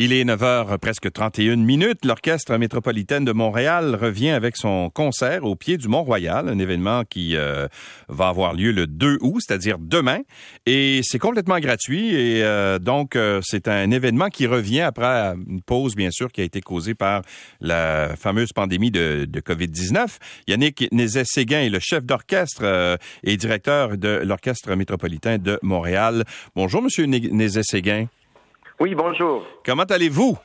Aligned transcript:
Il 0.00 0.12
est 0.12 0.22
9h 0.22 0.78
presque 0.78 1.10
31 1.10 1.56
minutes. 1.56 2.04
L'Orchestre 2.04 2.56
métropolitaine 2.56 3.24
de 3.24 3.32
Montréal 3.32 3.96
revient 4.00 4.30
avec 4.30 4.56
son 4.56 4.90
concert 4.90 5.42
au 5.42 5.56
pied 5.56 5.76
du 5.76 5.88
Mont-Royal, 5.88 6.48
un 6.48 6.60
événement 6.60 7.02
qui 7.02 7.34
euh, 7.34 7.66
va 8.08 8.28
avoir 8.28 8.54
lieu 8.54 8.70
le 8.70 8.86
2 8.86 9.18
août, 9.20 9.42
c'est-à-dire 9.44 9.76
demain. 9.80 10.20
Et 10.66 11.00
c'est 11.02 11.18
complètement 11.18 11.58
gratuit. 11.58 12.14
Et 12.14 12.44
euh, 12.44 12.78
donc, 12.78 13.16
euh, 13.16 13.40
c'est 13.42 13.66
un 13.66 13.90
événement 13.90 14.28
qui 14.28 14.46
revient 14.46 14.82
après 14.82 15.34
une 15.48 15.62
pause, 15.62 15.96
bien 15.96 16.12
sûr, 16.12 16.30
qui 16.30 16.42
a 16.42 16.44
été 16.44 16.60
causée 16.60 16.94
par 16.94 17.22
la 17.60 18.14
fameuse 18.16 18.52
pandémie 18.52 18.92
de, 18.92 19.26
de 19.28 19.40
COVID-19. 19.40 20.18
Yannick 20.46 20.86
Nézet-Séguin 20.92 21.62
est 21.62 21.70
le 21.70 21.80
chef 21.80 22.04
d'orchestre 22.04 22.98
et 23.24 23.36
directeur 23.36 23.98
de 23.98 24.22
l'Orchestre 24.24 24.76
métropolitain 24.76 25.38
de 25.38 25.58
Montréal. 25.62 26.22
Bonjour, 26.54 26.82
Monsieur 26.82 27.06
Nézet-Séguin. 27.06 28.06
Oui, 28.80 28.94
bonjour. 28.94 29.44
Comment 29.64 29.82
allez-vous? 29.82 30.38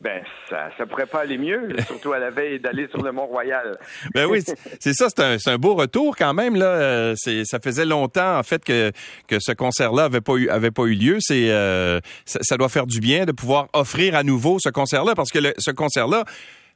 Ben, 0.00 0.22
ça, 0.48 0.70
ça 0.78 0.86
pourrait 0.86 1.04
pas 1.04 1.20
aller 1.20 1.36
mieux, 1.36 1.68
surtout 1.86 2.14
à 2.14 2.18
la 2.18 2.30
veille 2.30 2.58
d'aller 2.58 2.88
sur 2.88 3.02
le 3.02 3.12
Mont-Royal. 3.12 3.78
ben 4.14 4.24
oui, 4.24 4.42
c'est 4.80 4.94
ça, 4.94 5.08
c'est 5.10 5.20
un, 5.22 5.36
un, 5.52 5.58
beau 5.58 5.74
retour 5.74 6.16
quand 6.16 6.32
même 6.32 6.56
là. 6.56 6.64
Euh, 6.64 7.14
ça 7.16 7.60
faisait 7.62 7.84
longtemps 7.84 8.38
en 8.38 8.42
fait 8.42 8.64
que 8.64 8.92
que 9.28 9.36
ce 9.38 9.52
concert-là 9.52 10.04
avait 10.04 10.22
pas 10.22 10.36
eu 10.36 10.48
avait 10.48 10.70
pas 10.70 10.84
eu 10.84 10.94
lieu. 10.94 11.18
C'est 11.20 11.50
euh, 11.50 12.00
ça, 12.24 12.56
doit 12.56 12.70
faire 12.70 12.86
du 12.86 12.98
bien 13.00 13.26
de 13.26 13.32
pouvoir 13.32 13.68
offrir 13.74 14.16
à 14.16 14.22
nouveau 14.22 14.56
ce 14.58 14.70
concert-là 14.70 15.14
parce 15.14 15.30
que 15.30 15.38
ce 15.58 15.70
concert-là. 15.70 16.24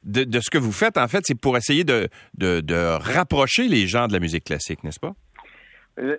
De, 0.03 0.23
de, 0.23 0.39
ce 0.39 0.51
que 0.51 0.59
vous 0.59 0.71
faites, 0.71 0.99
en 0.99 1.07
fait, 1.07 1.23
c'est 1.23 1.33
pour 1.33 1.57
essayer 1.57 1.83
de, 1.83 2.09
de, 2.37 2.61
de 2.61 2.75
rapprocher 2.75 3.67
les 3.67 3.87
gens 3.87 4.05
de 4.05 4.13
la 4.13 4.19
musique 4.19 4.43
classique, 4.43 4.83
n'est-ce 4.83 4.99
pas? 4.99 5.13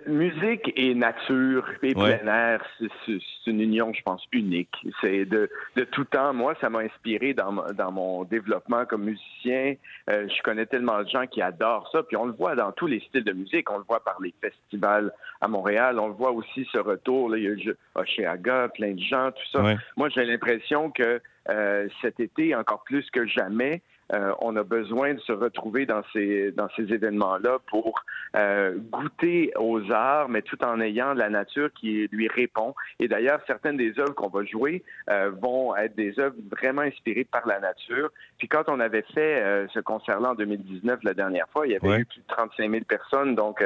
Musique 0.07 0.73
et 0.75 0.95
nature 0.95 1.69
et 1.83 1.93
plein 1.93 2.25
air, 2.25 2.65
c'est 2.79 3.19
une 3.45 3.61
union, 3.61 3.93
je 3.93 4.01
pense, 4.01 4.23
unique. 4.31 4.75
C'est 5.01 5.25
de, 5.25 5.51
de 5.75 5.83
tout 5.83 6.03
temps. 6.05 6.33
Moi, 6.33 6.55
ça 6.59 6.71
m'a 6.71 6.79
inspiré 6.79 7.35
dans, 7.35 7.53
dans 7.73 7.91
mon 7.91 8.23
développement 8.23 8.85
comme 8.85 9.03
musicien. 9.03 9.75
Euh, 10.09 10.27
je 10.27 10.41
connais 10.41 10.65
tellement 10.65 11.03
de 11.03 11.07
gens 11.07 11.27
qui 11.27 11.43
adorent 11.43 11.87
ça. 11.91 12.01
Puis 12.01 12.17
on 12.17 12.25
le 12.25 12.31
voit 12.31 12.55
dans 12.55 12.71
tous 12.71 12.87
les 12.87 13.01
styles 13.01 13.23
de 13.23 13.33
musique. 13.33 13.69
On 13.69 13.77
le 13.77 13.83
voit 13.87 14.03
par 14.03 14.17
les 14.19 14.33
festivals 14.41 15.13
à 15.41 15.47
Montréal. 15.47 15.99
On 15.99 16.07
le 16.07 16.13
voit 16.13 16.31
aussi 16.31 16.67
ce 16.71 16.79
retour. 16.79 17.29
Là, 17.29 17.37
il 17.37 17.43
y 17.43 17.69
a 17.69 17.73
Oshéaga, 17.93 18.69
plein 18.69 18.93
de 18.93 19.01
gens, 19.01 19.31
tout 19.31 19.59
ça. 19.59 19.75
Moi, 19.95 20.09
j'ai 20.09 20.25
l'impression 20.25 20.89
que 20.89 21.21
euh, 21.49 21.87
cet 22.01 22.19
été, 22.19 22.55
encore 22.55 22.83
plus 22.83 23.07
que 23.11 23.27
jamais, 23.27 23.83
euh, 24.13 24.31
on 24.39 24.55
a 24.55 24.63
besoin 24.63 25.13
de 25.13 25.19
se 25.19 25.33
retrouver 25.33 25.85
dans 25.85 26.01
ces 26.13 26.51
dans 26.51 26.69
ces 26.77 26.83
événements-là 26.93 27.59
pour 27.67 28.03
euh, 28.37 28.77
goûter 28.89 29.51
aux 29.57 29.91
arts, 29.91 30.29
mais 30.29 30.41
tout 30.41 30.63
en 30.63 30.79
ayant 30.79 31.13
la 31.13 31.29
nature 31.29 31.69
qui 31.73 32.07
lui 32.11 32.29
répond. 32.29 32.73
Et 32.99 33.09
d'ailleurs, 33.09 33.41
certaines 33.47 33.75
des 33.75 33.99
œuvres 33.99 34.13
qu'on 34.13 34.29
va 34.29 34.45
jouer 34.45 34.83
euh, 35.09 35.31
vont 35.41 35.75
être 35.75 35.95
des 35.95 36.17
œuvres 36.19 36.35
vraiment 36.49 36.83
inspirées 36.83 37.25
par 37.25 37.45
la 37.47 37.59
nature. 37.59 38.09
Puis 38.37 38.47
quand 38.47 38.63
on 38.67 38.79
avait 38.79 39.03
fait 39.13 39.67
ce 39.73 39.79
concert-là 39.79 40.31
en 40.31 40.35
2019 40.35 40.99
la 41.03 41.13
dernière 41.13 41.47
fois, 41.49 41.67
il 41.67 41.73
y 41.73 41.75
avait 41.75 42.01
eu 42.01 42.05
plus 42.05 42.19
de 42.19 42.27
35 42.27 42.71
000 42.71 42.83
personnes, 42.85 43.35
donc 43.35 43.63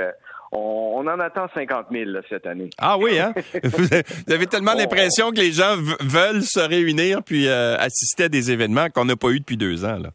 on, 0.51 1.05
en 1.07 1.19
attend 1.19 1.47
50 1.53 1.87
000 1.91 2.11
cette 2.29 2.45
année. 2.45 2.69
Ah 2.77 2.97
oui, 2.97 3.19
hein? 3.19 3.33
Vous 3.63 4.33
avez 4.33 4.47
tellement 4.47 4.73
l'impression 4.73 5.31
que 5.31 5.37
les 5.37 5.51
gens 5.51 5.75
veulent 5.75 6.43
se 6.43 6.59
réunir 6.61 7.21
puis 7.23 7.49
assister 7.49 8.23
à 8.23 8.29
des 8.29 8.51
événements 8.51 8.89
qu'on 8.89 9.05
n'a 9.05 9.17
pas 9.17 9.29
eu 9.29 9.39
depuis 9.39 9.57
deux 9.57 9.83
ans. 9.83 9.97
Là. 9.97 10.11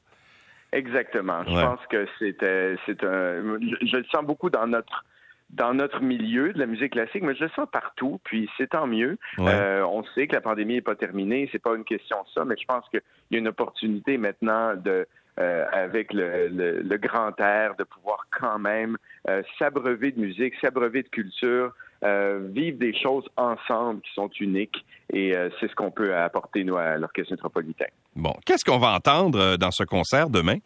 Exactement. 0.73 1.43
Je 1.47 1.53
pense 1.53 1.81
que 1.89 2.07
c'était, 2.19 2.77
c'est 2.87 3.03
un, 3.05 3.59
je, 3.61 3.97
le 3.97 4.05
sens 4.13 4.25
beaucoup 4.25 4.51
dans 4.51 4.67
notre 4.67 5.05
dans 5.51 5.75
notre 5.75 6.01
milieu 6.01 6.53
de 6.53 6.59
la 6.59 6.67
musique 6.67 6.93
classique, 6.93 7.23
mais 7.23 7.37
je 7.37 7.45
le 7.45 7.51
sens 7.51 7.69
partout, 7.71 8.21
puis 8.25 8.51
c'est 8.57 8.71
tant 8.71 8.89
mieux. 8.89 9.17
Euh, 9.39 9.83
on 9.83 10.03
sait 10.15 10.27
que 10.27 10.35
la 10.35 10.41
pandémie 10.41 10.75
n'est 10.75 10.81
pas 10.81 10.97
terminée, 10.97 11.49
c'est 11.53 11.63
pas 11.63 11.77
une 11.77 11.85
question 11.85 12.17
de 12.23 12.29
ça, 12.35 12.45
mais 12.45 12.57
je 12.61 12.65
pense 12.67 12.85
qu'il 12.89 13.01
y 13.31 13.37
a 13.37 13.39
une 13.39 13.47
opportunité 13.47 14.19
maintenant 14.19 14.75
de 14.75 15.07
euh, 15.39 15.65
avec 15.71 16.13
le, 16.13 16.49
le, 16.49 16.97
grand 16.97 17.39
air, 17.39 17.77
de 17.77 17.85
pouvoir 17.85 18.27
quand 18.37 18.59
même 18.59 18.97
euh, 19.29 19.43
s'abreuver 19.57 20.11
de 20.11 20.21
musique, 20.21 20.55
s'abreuver 20.61 21.05
de 21.05 21.09
culture, 21.09 21.73
vivre 22.03 22.79
des 22.79 22.95
choses 22.95 23.29
ensemble 23.37 24.01
qui 24.01 24.13
sont 24.15 24.31
uniques, 24.41 24.85
et 25.13 25.33
c'est 25.61 25.69
ce 25.69 25.75
qu'on 25.77 25.91
peut 25.91 26.15
apporter, 26.15 26.65
nous, 26.65 26.77
à 26.77 26.97
l'Orchestre 26.97 27.33
métropolitain. 27.33 27.87
Bon, 28.17 28.33
qu'est-ce 28.47 28.65
qu'on 28.65 28.79
va 28.79 28.93
entendre 28.93 29.57
dans 29.57 29.71
ce 29.71 29.85
concert 29.85 30.31
demain? 30.31 30.57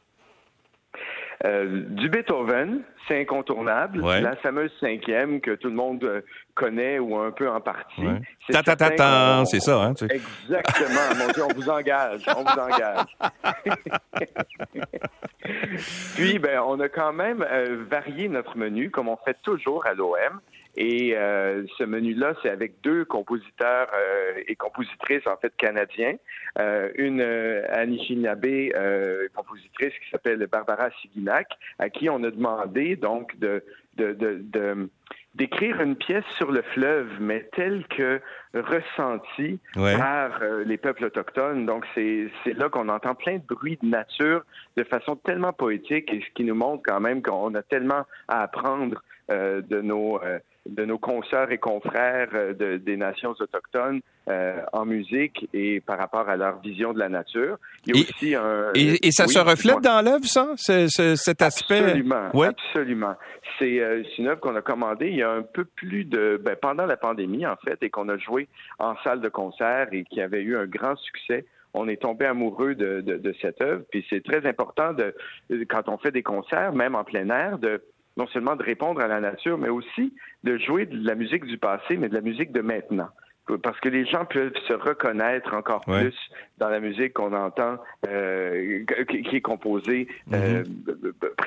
Euh, 1.44 1.84
du 1.88 2.10
Beethoven, 2.10 2.82
c'est 3.08 3.18
incontournable. 3.18 4.02
La 4.02 4.36
fameuse 4.36 4.70
cinquième 4.78 5.40
que 5.40 5.52
tout 5.52 5.68
le 5.68 5.74
monde 5.74 6.04
euh, 6.04 6.20
connaît 6.54 6.98
ou 6.98 7.16
un 7.16 7.30
peu 7.30 7.48
en 7.48 7.60
partie. 7.60 8.02
Ta 8.50 8.62
ta 8.62 8.76
ta 8.76 8.90
ta, 8.90 9.42
c'est 9.46 9.60
ça, 9.60 9.82
hein? 9.82 9.94
Exactement. 9.94 11.14
Mon 11.18 11.32
Dieu, 11.32 11.42
on 11.44 11.54
vous 11.54 11.70
engage, 11.70 12.22
on 12.28 12.42
vous 12.42 12.60
engage. 12.60 13.06
Puis, 16.14 16.38
ben, 16.38 16.60
on 16.66 16.78
a 16.78 16.88
quand 16.90 17.14
même 17.14 17.42
euh, 17.50 17.84
varié 17.90 18.28
notre 18.28 18.58
menu, 18.58 18.90
comme 18.90 19.08
on 19.08 19.16
fait 19.16 19.38
toujours 19.42 19.86
à 19.86 19.94
l'OM. 19.94 20.40
Et 20.76 21.16
euh, 21.16 21.64
ce 21.78 21.84
menu-là, 21.84 22.34
c'est 22.42 22.50
avec 22.50 22.80
deux 22.82 23.04
compositeurs 23.04 23.88
euh, 23.92 24.40
et 24.46 24.54
compositrices 24.54 25.26
en 25.26 25.36
fait 25.36 25.52
canadiens. 25.56 26.14
Euh, 26.58 26.90
une 26.96 27.20
Anishinaabe 27.20 28.72
compositrice 29.34 29.92
qui 29.92 30.10
s'appelle 30.10 30.46
Barbara 30.46 30.90
Siginac, 31.02 31.48
à 31.78 31.90
qui 31.90 32.08
on 32.08 32.22
a 32.22 32.30
demandé 32.30 32.96
donc 32.96 33.36
de, 33.38 33.64
de, 33.96 34.12
de, 34.12 34.88
d'écrire 35.34 35.80
une 35.80 35.96
pièce 35.96 36.24
sur 36.36 36.52
le 36.52 36.62
fleuve, 36.62 37.08
mais 37.20 37.48
telle 37.56 37.84
que 37.88 38.20
ressentie 38.54 39.58
par 39.74 40.40
les 40.64 40.76
peuples 40.76 41.04
autochtones. 41.04 41.66
Donc, 41.66 41.84
c'est, 41.94 42.28
c'est 42.44 42.56
là 42.56 42.68
qu'on 42.68 42.88
entend 42.88 43.14
plein 43.14 43.38
de 43.38 43.44
bruits 43.48 43.78
de 43.82 43.88
nature 43.88 44.44
de 44.76 44.84
façon 44.84 45.16
tellement 45.16 45.52
poétique 45.52 46.12
et 46.12 46.20
ce 46.20 46.30
qui 46.34 46.44
nous 46.44 46.54
montre 46.54 46.82
quand 46.86 47.00
même 47.00 47.22
qu'on 47.22 47.54
a 47.54 47.62
tellement 47.62 48.06
à 48.28 48.42
apprendre 48.42 49.02
de 49.28 49.80
nos 49.80 50.20
de 50.70 50.84
nos 50.84 50.98
consoeurs 50.98 51.50
et 51.50 51.58
confrères 51.58 52.28
euh, 52.34 52.54
de, 52.54 52.76
des 52.76 52.96
nations 52.96 53.34
autochtones 53.38 54.00
euh, 54.28 54.60
en 54.72 54.84
musique 54.84 55.48
et 55.52 55.80
par 55.80 55.98
rapport 55.98 56.28
à 56.28 56.36
leur 56.36 56.60
vision 56.60 56.92
de 56.92 56.98
la 56.98 57.08
nature. 57.08 57.58
Il 57.86 57.96
y 57.96 57.98
a 57.98 58.02
et, 58.02 58.04
aussi 58.04 58.34
un... 58.34 58.72
Et, 58.74 59.10
ça 59.10 59.26
se 59.26 59.38
reflète 59.38 59.80
dans 59.80 60.04
l'œuvre, 60.04 60.24
ça, 60.24 60.54
cet 60.56 61.42
aspect? 61.42 61.80
Absolument, 61.80 62.30
absolument. 62.42 63.14
C'est 63.58 63.80
euh, 63.80 64.02
une 64.18 64.28
œuvre 64.28 64.40
qu'on 64.40 64.56
a 64.56 64.62
commandée 64.62 65.08
il 65.08 65.16
y 65.16 65.22
a 65.22 65.30
un 65.30 65.42
peu 65.42 65.64
plus 65.64 66.04
de... 66.04 66.40
Ben, 66.42 66.56
pendant 66.60 66.86
la 66.86 66.96
pandémie, 66.96 67.46
en 67.46 67.56
fait, 67.56 67.82
et 67.82 67.90
qu'on 67.90 68.08
a 68.08 68.16
joué 68.16 68.48
en 68.78 68.94
salle 69.02 69.20
de 69.20 69.28
concert 69.28 69.88
et 69.92 70.04
qui 70.04 70.20
avait 70.20 70.42
eu 70.42 70.56
un 70.56 70.66
grand 70.66 70.96
succès 70.96 71.44
on 71.72 71.88
est 71.88 72.02
tombé 72.02 72.26
amoureux 72.26 72.74
de, 72.74 73.00
de, 73.00 73.16
de 73.16 73.34
cette 73.40 73.60
œuvre. 73.60 73.84
Puis 73.90 74.04
c'est 74.10 74.24
très 74.24 74.44
important 74.46 74.92
de, 74.92 75.14
quand 75.68 75.88
on 75.88 75.98
fait 75.98 76.10
des 76.10 76.22
concerts, 76.22 76.72
même 76.72 76.94
en 76.94 77.04
plein 77.04 77.28
air, 77.30 77.58
de 77.58 77.80
non 78.16 78.26
seulement 78.28 78.56
de 78.56 78.62
répondre 78.62 79.00
à 79.00 79.08
la 79.08 79.20
nature, 79.20 79.58
mais 79.58 79.68
aussi 79.68 80.14
de 80.44 80.58
jouer 80.58 80.86
de 80.86 81.06
la 81.06 81.14
musique 81.14 81.44
du 81.44 81.58
passé, 81.58 81.96
mais 81.96 82.08
de 82.08 82.14
la 82.14 82.20
musique 82.20 82.52
de 82.52 82.60
maintenant 82.60 83.10
parce 83.58 83.78
que 83.80 83.88
les 83.88 84.06
gens 84.06 84.24
peuvent 84.24 84.52
se 84.66 84.72
reconnaître 84.72 85.54
encore 85.54 85.80
plus 85.80 86.14
dans 86.58 86.68
la 86.68 86.80
musique 86.80 87.14
qu'on 87.14 87.32
entend, 87.32 87.76
euh, 88.08 88.84
qui 89.08 89.36
est 89.36 89.40
composée 89.40 90.08
euh, 90.32 90.64
mhm. 90.64 90.96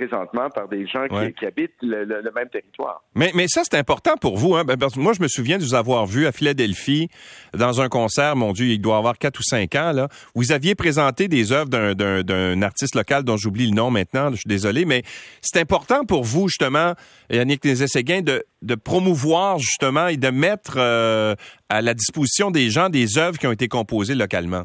Présentement 0.08 0.50
par 0.50 0.68
des 0.68 0.86
gens 0.88 1.08
qui, 1.08 1.46
habitent 1.46 1.72
le, 1.81 2.06
même 2.36 2.50
territoire. 2.50 3.03
Mais, 3.16 3.31
mais 3.34 3.47
ça, 3.47 3.62
c'est 3.64 3.78
important 3.78 4.16
pour 4.19 4.38
vous. 4.38 4.56
Hein? 4.56 4.66
Parce 4.80 4.96
que 4.96 5.00
moi, 5.00 5.14
je 5.14 5.22
me 5.22 5.28
souviens 5.28 5.58
de 5.58 5.64
vous 5.64 5.75
avoir 5.75 6.06
vu 6.06 6.25
à 6.28 6.31
Philadelphie 6.31 7.09
dans 7.53 7.81
un 7.81 7.90
concert, 7.90 8.36
mon 8.36 8.53
Dieu, 8.53 8.68
il 8.68 8.80
doit 8.80 8.97
avoir 8.97 9.18
quatre 9.18 9.40
ou 9.40 9.44
cinq 9.44 9.75
ans, 9.75 9.91
là, 9.91 10.08
où 10.36 10.41
vous 10.41 10.52
aviez 10.52 10.75
présenté 10.75 11.28
des 11.28 11.52
œuvres 11.52 11.69
d'un 11.69 12.62
artiste 12.62 12.96
local 12.96 13.24
dont 13.24 13.38
j'oublie 13.38 13.68
le 13.68 13.75
nom 13.75 13.91
maintenant, 13.91 14.31
je 14.31 14.38
suis 14.38 14.47
désolé, 14.47 14.86
mais 14.86 15.03
c'est 15.41 15.59
important 15.59 16.06
pour 16.06 16.24
vous, 16.24 16.47
justement, 16.47 16.94
Yannick 17.30 17.64
Nézet-Séguin, 17.64 18.22
de, 18.22 18.44
de 18.62 18.75
promouvoir, 18.75 19.59
justement, 19.59 20.08
et 20.08 20.18
de 20.18 20.30
mettre 20.30 20.75
euh, 20.78 21.35
à 21.70 21.81
la 21.81 21.94
disposition 21.94 22.52
des 22.52 22.70
gens 22.70 22.90
des 22.90 23.18
œuvres 23.18 23.38
qui 23.38 23.47
ont 23.47 23.52
été 23.52 23.68
composées 23.68 24.16
localement? 24.16 24.64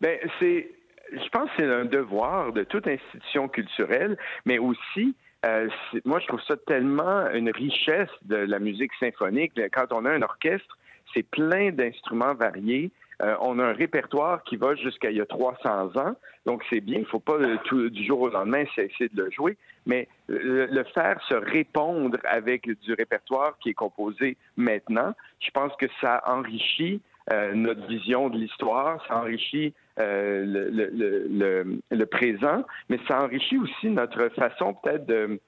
Ben, 0.00 0.18
c'est, 0.38 0.73
je 1.16 1.28
pense 1.30 1.50
que 1.50 1.56
c'est 1.58 1.72
un 1.72 1.84
devoir 1.84 2.52
de 2.52 2.64
toute 2.64 2.86
institution 2.86 3.48
culturelle, 3.48 4.16
mais 4.44 4.58
aussi 4.58 5.14
euh, 5.44 5.68
moi, 6.04 6.20
je 6.20 6.26
trouve 6.26 6.40
ça 6.48 6.56
tellement 6.56 7.28
une 7.30 7.50
richesse 7.50 8.08
de 8.22 8.36
la 8.36 8.58
musique 8.58 8.92
symphonique. 8.98 9.52
Quand 9.72 9.92
on 9.92 10.06
a 10.06 10.10
un 10.10 10.22
orchestre, 10.22 10.78
c'est 11.12 11.22
plein 11.22 11.70
d'instruments 11.70 12.34
variés. 12.34 12.90
Euh, 13.22 13.36
on 13.40 13.58
a 13.58 13.64
un 13.64 13.72
répertoire 13.72 14.42
qui 14.44 14.56
va 14.56 14.74
jusqu'à 14.74 15.10
il 15.10 15.18
y 15.18 15.20
a 15.20 15.26
300 15.26 15.96
ans, 15.96 16.16
donc 16.46 16.64
c'est 16.70 16.80
bien. 16.80 16.98
Il 16.98 17.02
ne 17.02 17.06
faut 17.06 17.20
pas 17.20 17.34
euh, 17.34 17.88
du 17.88 18.04
jour 18.04 18.22
au 18.22 18.28
lendemain 18.28 18.64
cesser 18.74 19.08
de 19.12 19.24
le 19.24 19.30
jouer, 19.30 19.56
mais 19.86 20.08
le, 20.28 20.82
faire 20.94 21.20
se 21.28 21.34
répondre 21.34 22.18
avec 22.24 22.68
du 22.80 22.94
répertoire 22.94 23.56
qui 23.60 23.70
est 23.70 23.74
composé 23.74 24.36
maintenant, 24.56 25.14
je 25.40 25.50
pense 25.50 25.72
que 25.76 25.86
ça 26.00 26.22
enrichit 26.26 27.00
euh, 27.32 27.54
notre 27.54 27.86
vision 27.86 28.28
de 28.28 28.36
l'histoire, 28.36 29.04
ça 29.06 29.18
enrichit 29.18 29.74
le, 29.96 31.80
le, 31.90 32.06
présent, 32.06 32.64
mais 32.88 32.98
ça 33.08 33.22
enrichit 33.22 33.58
aussi 33.58 33.88
notre 33.88 34.28
façon 34.30 34.74
peut-être 34.74 35.06
de 35.06 35.40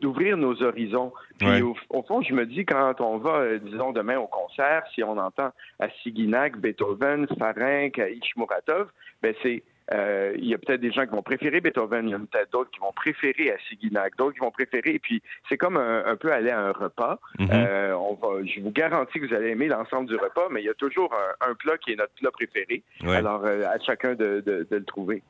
d'ouvrir 0.00 0.36
nos 0.36 0.60
horizons. 0.60 1.12
Puis 1.38 1.62
au, 1.62 2.02
fond, 2.02 2.20
je 2.20 2.34
me 2.34 2.46
dis 2.46 2.64
quand 2.64 3.00
on 3.00 3.18
va, 3.18 3.58
disons 3.58 3.92
demain 3.92 4.18
au 4.18 4.26
concert, 4.26 4.82
si 4.92 5.04
on 5.04 5.16
entend 5.18 5.50
à 5.78 5.88
Siginak, 6.02 6.58
Beethoven, 6.58 7.28
Farenc, 7.38 7.96
Ishmuratov, 7.96 8.88
ben 9.22 9.32
c'est 9.40 9.62
euh, 9.92 10.34
il 10.36 10.46
y 10.46 10.54
a 10.54 10.58
peut-être 10.58 10.80
des 10.80 10.92
gens 10.92 11.04
qui 11.04 11.12
vont 11.12 11.22
préférer 11.22 11.60
Beethoven, 11.60 12.08
il 12.08 12.12
y 12.12 12.14
a 12.14 12.18
peut-être 12.18 12.52
d'autres 12.52 12.70
qui 12.70 12.80
vont 12.80 12.92
préférer 12.92 13.52
Assiginac, 13.52 14.16
d'autres 14.16 14.34
qui 14.34 14.40
vont 14.40 14.50
préférer. 14.50 14.94
Et 14.94 14.98
puis, 14.98 15.22
c'est 15.48 15.56
comme 15.56 15.76
un, 15.76 16.16
peu 16.16 16.32
aller 16.32 16.50
à 16.50 16.60
un 16.60 16.72
repas. 16.72 17.18
Mhm. 17.38 17.48
euh, 17.52 17.92
on 17.94 18.14
va, 18.14 18.44
je 18.44 18.60
vous 18.60 18.70
garantis 18.70 19.18
que 19.18 19.26
vous 19.26 19.34
allez 19.34 19.50
aimer 19.50 19.68
l'ensemble 19.68 20.08
du 20.08 20.16
repas, 20.16 20.48
mais 20.50 20.62
il 20.62 20.66
y 20.66 20.70
a 20.70 20.74
toujours 20.74 21.12
un, 21.40 21.54
plat 21.54 21.76
qui 21.78 21.92
est 21.92 21.96
notre 21.96 22.14
plat 22.14 22.30
préféré. 22.30 22.82
Alors, 23.04 23.44
euh, 23.44 23.64
à 23.66 23.78
chacun 23.80 24.14
de, 24.14 24.42
de, 24.46 24.66
de 24.70 24.76
le 24.76 24.84
trouver. 24.84 25.22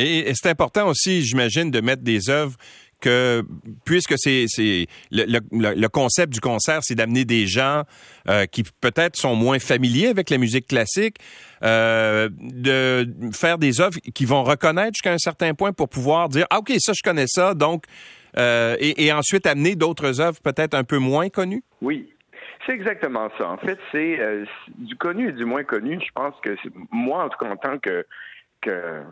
Et, 0.00 0.32
c'est 0.34 0.48
important 0.48 0.86
aussi, 0.88 1.22
j'imagine, 1.22 1.72
de 1.72 1.80
mettre 1.80 2.02
des 2.02 2.30
œuvres 2.30 2.56
que 3.00 3.42
puisque 3.84 4.14
c'est 4.16 4.46
c'est 4.48 4.86
le, 5.10 5.40
le, 5.52 5.88
concept 5.88 6.32
du 6.32 6.40
concert, 6.40 6.80
c'est 6.82 6.94
d'amener 6.94 7.24
des 7.24 7.46
gens 7.46 7.84
euh, 8.28 8.46
qui 8.46 8.64
peut-être 8.80 9.16
sont 9.16 9.34
moins 9.34 9.58
familiers 9.58 10.08
avec 10.08 10.30
la 10.30 10.38
musique 10.38 10.66
classique, 10.66 11.16
euh, 11.62 12.28
de 12.32 13.08
faire 13.32 13.58
des 13.58 13.80
œuvres 13.80 13.98
qui 14.14 14.24
vont 14.24 14.42
reconnaître 14.42 14.94
jusqu'à 14.94 15.12
un 15.12 15.18
certain 15.18 15.54
point 15.54 15.72
pour 15.72 15.88
pouvoir 15.88 16.28
dire 16.28 16.46
ah 16.50 16.58
ok 16.58 16.72
ça 16.78 16.92
je 16.94 17.02
connais 17.02 17.26
ça 17.26 17.54
donc 17.54 17.84
euh, 18.36 18.76
et, 18.80 19.12
ensuite 19.12 19.46
amener 19.46 19.74
d'autres 19.74 20.20
œuvres 20.20 20.40
peut-être 20.42 20.74
un 20.74 20.84
peu 20.84 20.98
moins 20.98 21.28
connues? 21.28 21.62
Oui. 21.80 22.12
C'est 22.66 22.74
exactement 22.74 23.30
ça. 23.38 23.48
En 23.48 23.56
fait, 23.56 23.78
c'est 23.90 24.18
du 24.76 24.94
connu 24.96 25.30
et 25.30 25.32
du 25.32 25.46
moins 25.46 25.64
connu. 25.64 25.98
Je 26.04 26.12
pense 26.14 26.34
que 26.42 26.50
moi, 26.90 27.24
en 27.24 27.28
tout 27.30 27.38
cas, 27.38 27.50
en 27.50 27.56
tant 27.56 27.78
que 27.78 28.04
que 28.60 29.02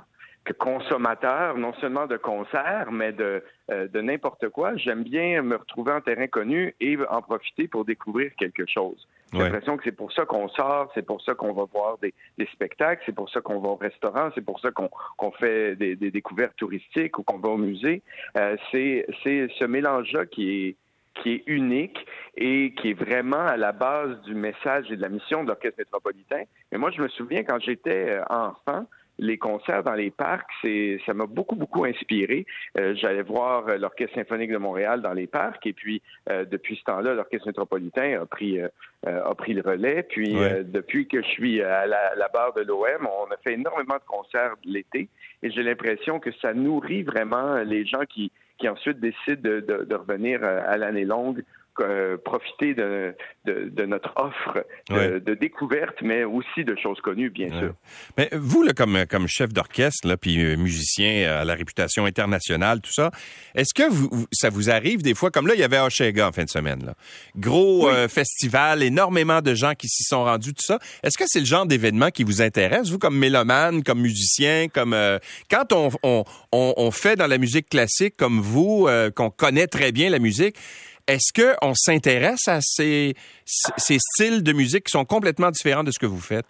consommateur, 0.53 1.57
non 1.57 1.73
seulement 1.75 2.07
de 2.07 2.17
concerts, 2.17 2.91
mais 2.93 3.13
de, 3.13 3.43
euh, 3.71 3.89
de 3.89 4.01
n'importe 4.01 4.49
quoi. 4.49 4.77
J'aime 4.77 5.03
bien 5.03 5.43
me 5.43 5.57
retrouver 5.57 5.93
en 5.93 6.01
terrain 6.01 6.27
connu 6.27 6.75
et 6.81 6.97
en 7.11 7.23
profiter 7.23 7.69
pour 7.69 7.85
découvrir 7.85 8.33
quelque 8.37 8.67
chose. 8.67 9.07
J'ai 9.33 9.41
l'impression 9.41 9.77
que 9.77 9.83
c'est 9.85 9.93
pour 9.93 10.13
ça 10.13 10.25
qu'on 10.25 10.49
sort, 10.49 10.91
c'est 10.95 11.05
pour 11.05 11.21
ça 11.21 11.35
qu'on 11.35 11.53
va 11.53 11.65
voir 11.65 11.99
des, 11.99 12.15
des 12.39 12.47
spectacles, 12.47 13.03
c'est 13.07 13.15
pour 13.15 13.29
ça 13.29 13.41
qu'on 13.41 13.59
va 13.59 13.71
au 13.71 13.77
restaurant, 13.77 14.31
c'est 14.35 14.45
pour 14.45 14.61
ça 14.61 14.71
qu'on 14.71 14.89
qu'on 15.17 15.33
fait 15.33 15.75
des, 15.75 15.97
des, 15.97 16.11
découvertes 16.11 16.57
touristiques 16.57 17.19
ou 17.19 17.25
qu'on 17.25 17.39
va 17.39 17.49
au 17.49 17.57
musée. 17.57 18.03
Euh, 18.39 18.57
c'est 18.71 19.05
ce 19.11 19.65
mélange-là 19.65 20.27
qui 20.27 20.69
est 20.69 20.77
qui 21.23 21.33
est 21.33 21.43
unique 21.47 22.07
et 22.37 22.75
qui 22.75 22.91
est 22.91 22.95
vraiment 22.95 23.45
à 23.47 23.57
la 23.57 23.73
base 23.73 24.21
du 24.23 24.35
message 24.35 24.91
et 24.91 24.97
de 24.97 25.03
la 25.03 25.09
mission 25.09 25.43
de 25.43 25.49
l'Orchestre 25.49 25.79
métropolitain. 25.79 26.43
Mais 26.71 26.79
moi, 26.79 26.91
je 26.91 27.01
me 27.01 27.09
souviens 27.09 27.43
quand 27.43 27.59
j'étais 27.61 28.11
euh, 28.11 28.25
enfant, 28.29 28.87
les 29.19 29.39
concerts 29.39 29.83
dans 29.83 29.95
les 29.95 30.11
parcs, 30.11 30.51
c'est 30.63 30.99
ça 31.07 31.15
m'a 31.15 31.27
beaucoup 31.27 31.57
beaucoup 31.57 31.85
inspiré. 31.85 32.47
Euh, 32.79 32.95
j'allais 32.97 33.23
voir 33.23 33.69
euh, 33.69 33.79
l'Orchestre 33.79 34.15
symphonique 34.15 34.51
de 34.51 34.59
Montréal 34.59 35.01
dans 35.01 35.13
les 35.13 35.27
parcs 35.27 35.67
et 35.67 35.73
puis 35.73 36.03
euh, 36.31 36.45
depuis 36.45 36.77
ce 36.77 36.85
temps-là, 36.85 37.15
l'Orchestre 37.15 37.47
métropolitain 37.47 38.21
a 38.21 38.27
pris 38.27 38.59
a 39.07 39.35
pris 39.35 39.55
le 39.55 39.63
relais. 39.63 40.03
Puis 40.03 40.35
depuis 40.65 41.07
que 41.07 41.23
je 41.23 41.29
suis 41.29 41.63
à 41.63 41.87
la, 41.87 42.29
barre 42.33 42.53
de 42.55 42.63
l'OM, 42.63 43.07
on 43.07 43.33
a 43.33 43.37
fait 43.43 43.55
énormément 43.55 43.95
de 43.95 44.07
concerts 44.07 44.55
l'été 44.65 45.09
et 45.43 45.51
j'ai 45.51 45.63
l'impression 45.63 46.19
que 46.19 46.31
ça 46.43 46.55
nourrit 46.55 47.03
vraiment 47.03 47.57
les 47.59 47.87
gens 47.87 48.05
qui 48.09 48.33
qui 48.59 48.69
ensuite 48.69 48.99
décident 49.01 49.43
de, 49.43 49.61
de 49.61 49.95
revenir 49.95 50.43
à 50.43 50.77
l'année 50.79 51.05
longue 51.05 51.45
euh, 51.81 52.17
profiter 52.17 52.75
de, 52.75 53.15
de, 53.45 53.85
notre 53.85 54.13
offre 54.17 54.65
de, 54.89 55.35
découverte, 55.35 55.97
mais 56.03 56.25
aussi 56.25 56.65
de 56.65 56.75
choses 56.77 57.01
connues, 57.01 57.31
bien 57.31 57.49
sûr. 57.49 57.75
Mais 58.17 58.29
vous, 58.33 58.63
là, 58.63 58.73
comme, 58.73 59.05
comme 59.09 59.29
chef 59.29 59.53
d'orchestre, 59.53 60.17
puis 60.17 60.43
euh, 60.43 60.57
musicien 60.57 61.41
à 61.41 61.45
la 61.45 61.55
réputation 61.55 62.05
internationale, 62.05 62.81
tout 62.81 62.93
ça, 62.93 63.11
est-ce 63.55 63.75
que 63.75 63.89
vous, 63.89 64.27
ça 64.33 64.49
vous 64.49 64.71
arrive 64.71 65.03
des 65.03 65.15
fois, 65.15 65.31
comme 65.31 65.47
là, 65.47 65.55
il 65.55 65.61
y 65.61 65.65
avait 65.65 65.79
Oshéga 65.79 66.29
en 66.29 66.33
fin 66.33 66.45
de 66.45 66.49
semaine, 66.49 66.85
là. 66.85 66.95
gros 67.37 67.89
euh, 67.89 68.09
festival, 68.09 68.83
énormément 68.83 69.43
de 69.43 69.55
gens 69.55 69.75
qui 69.75 69.89
s'y 69.89 70.03
sont 70.03 70.25
rendus, 70.25 70.55
tout 70.55 70.65
ça. 70.65 70.79
Est-ce 71.03 71.19
que 71.19 71.25
c'est 71.27 71.41
le 71.41 71.47
genre 71.47 71.67
d'événement 71.67 72.11
qui 72.11 72.25
vous 72.25 72.43
intéresse, 72.43 72.91
vous, 72.91 72.99
comme 72.99 73.19
mélomane, 73.19 73.83
comme 73.83 74.01
musicien, 74.01 74.69
comme 74.69 74.97
quand 75.51 75.73
on, 75.73 75.91
on, 76.03 76.25
on, 76.53 76.91
fait 76.91 77.17
dans 77.17 77.27
la 77.27 77.39
musique 77.39 77.69
classique 77.69 78.17
comme 78.17 78.41
vous, 78.41 78.89
qu'on 79.15 79.31
connaît 79.31 79.67
très 79.67 79.93
bien 79.93 80.11
la 80.11 80.19
musique, 80.19 80.57
est-ce 81.07 81.33
qu'on 81.33 81.75
s'intéresse 81.75 82.49
à 82.49 82.61
ces, 82.61 83.15
styles 83.45 84.43
de 84.43 84.53
musique 84.53 84.85
qui 84.85 84.93
sont 84.93 85.05
complètement 85.05 85.51
différents 85.51 85.85
de 85.85 85.91
ce 85.91 85.99
que 85.99 86.07
vous 86.07 86.21
faites? 86.21 86.47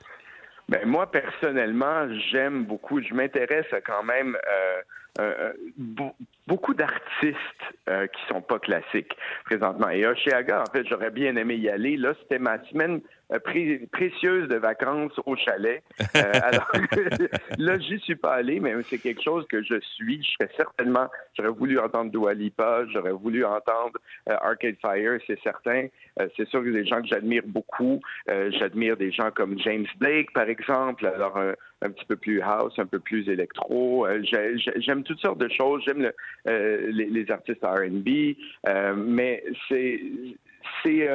Ben, 0.68 0.86
moi, 0.86 1.10
personnellement, 1.10 2.08
j'aime 2.30 2.64
beaucoup. 2.64 3.00
Je 3.00 3.14
m'intéresse 3.14 3.66
quand 3.86 4.02
même 4.02 4.36
euh, 4.36 4.82
euh, 5.20 5.52
beaucoup 6.46 6.74
d'artistes 6.74 7.36
euh, 7.88 8.06
qui 8.06 8.20
sont 8.28 8.42
pas 8.42 8.58
classiques 8.58 9.16
présentement. 9.44 9.88
Et 9.90 10.06
Oshiaga, 10.06 10.62
en 10.62 10.72
fait, 10.72 10.86
j'aurais 10.88 11.10
bien 11.10 11.36
aimé 11.36 11.54
y 11.54 11.68
aller. 11.68 11.96
Là, 11.96 12.14
c'était 12.20 12.38
ma 12.38 12.62
semaine 12.66 13.00
euh, 13.32 13.40
précieuse 13.90 14.48
de 14.48 14.54
vacances 14.54 15.18
au 15.26 15.34
chalet. 15.34 15.82
Euh, 16.00 16.04
alors 16.42 16.70
là, 17.58 17.76
j'y 17.78 17.98
suis 18.00 18.14
pas 18.14 18.34
allé, 18.34 18.60
mais 18.60 18.74
c'est 18.84 18.98
quelque 18.98 19.22
chose 19.22 19.44
que 19.48 19.64
je 19.64 19.80
suis. 19.80 20.22
Je 20.22 20.30
serais 20.32 20.52
certainement, 20.56 21.08
j'aurais 21.36 21.50
voulu 21.50 21.80
entendre 21.80 22.12
Dua 22.12 22.34
Lipa, 22.34 22.84
j'aurais 22.92 23.10
voulu 23.10 23.44
entendre 23.44 23.98
euh, 24.28 24.36
Arcade 24.40 24.76
Fire, 24.80 25.18
c'est 25.26 25.40
certain. 25.42 25.88
c'est 26.36 26.48
sûr 26.48 26.62
que 26.62 26.70
des 26.70 26.86
gens 26.86 27.00
que 27.02 27.08
j'admire 27.08 27.42
beaucoup. 27.46 28.00
j'admire 28.28 28.96
des 28.96 29.10
gens 29.10 29.30
comme 29.32 29.58
James 29.58 29.86
Blake, 29.98 30.32
par 30.32 30.48
exemple. 30.48 31.06
Alors 31.06 31.36
un 31.82 31.90
petit 31.90 32.06
peu 32.06 32.16
plus 32.16 32.40
house, 32.40 32.78
un 32.78 32.86
peu 32.86 33.00
plus 33.00 33.28
électro. 33.28 34.06
j'aime 34.22 35.02
toutes 35.02 35.20
sortes 35.20 35.38
de 35.38 35.48
choses. 35.48 35.82
J'aime 35.84 36.12
les, 36.44 37.06
les, 37.06 37.30
artistes 37.30 37.64
R&B, 37.64 38.36
mais 38.96 39.44
c'est 39.68 40.00
c'est 40.84 41.08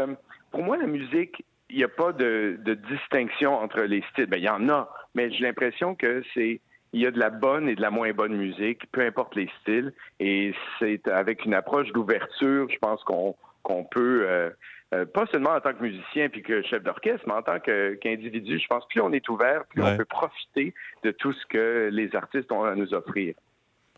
pour 0.52 0.64
moi 0.64 0.78
la 0.78 0.88
musique 0.88 1.44
il 1.72 1.78
n'y 1.78 1.84
a 1.84 1.88
pas 1.88 2.12
de, 2.12 2.60
distinction 2.90 3.54
entre 3.54 3.82
les 3.82 4.04
styles. 4.12 4.28
Ben, 4.28 4.38
il 4.38 4.44
y 4.44 4.50
en 4.50 4.70
a, 4.70 4.90
mais 5.16 5.32
j'ai 5.32 5.44
l'impression 5.44 5.96
que 5.96 6.24
c'est 6.34 6.60
il 6.94 7.00
y 7.00 7.06
a 7.06 7.12
de 7.12 7.20
la 7.20 7.30
bonne 7.30 7.70
et 7.70 7.76
de 7.76 7.82
la 7.82 7.90
moins 7.90 8.12
bonne 8.12 8.36
musique, 8.36 8.92
peu 8.92 9.02
importe 9.02 9.36
les 9.36 9.50
styles. 9.62 9.94
Et 10.20 10.54
c'est 10.78 11.08
avec 11.08 11.46
une 11.46 11.54
approche 11.54 11.90
d'ouverture, 11.94 12.68
je 12.70 12.78
pense 12.80 13.02
qu'on 13.06 13.84
peut, 13.86 14.26
euh, 14.28 14.50
euh, 14.94 15.06
pas 15.06 15.26
seulement 15.32 15.52
en 15.52 15.62
tant 15.62 15.74
que 15.74 15.82
musicien 15.82 16.28
puis 16.28 16.44
que 16.44 16.62
chef 16.64 16.84
d'orchestre, 16.84 17.24
mais 17.28 17.34
en 17.34 17.44
tant 17.44 17.60
qu'individu, 17.62 18.60
je 18.60 18.68
pense 18.68 18.84
que 18.84 18.90
plus 18.90 19.02
on 19.02 19.14
est 19.14 19.28
ouvert, 19.30 19.64
plus 19.68 19.82
on 19.82 19.96
peut 19.96 20.06
profiter 20.06 20.74
de 21.04 21.12
tout 21.12 21.32
ce 21.32 21.46
que 21.46 21.90
les 21.94 22.14
artistes 22.14 22.52
ont 22.52 22.66
à 22.66 22.76
nous 22.76 22.94
offrir. 22.94 23.36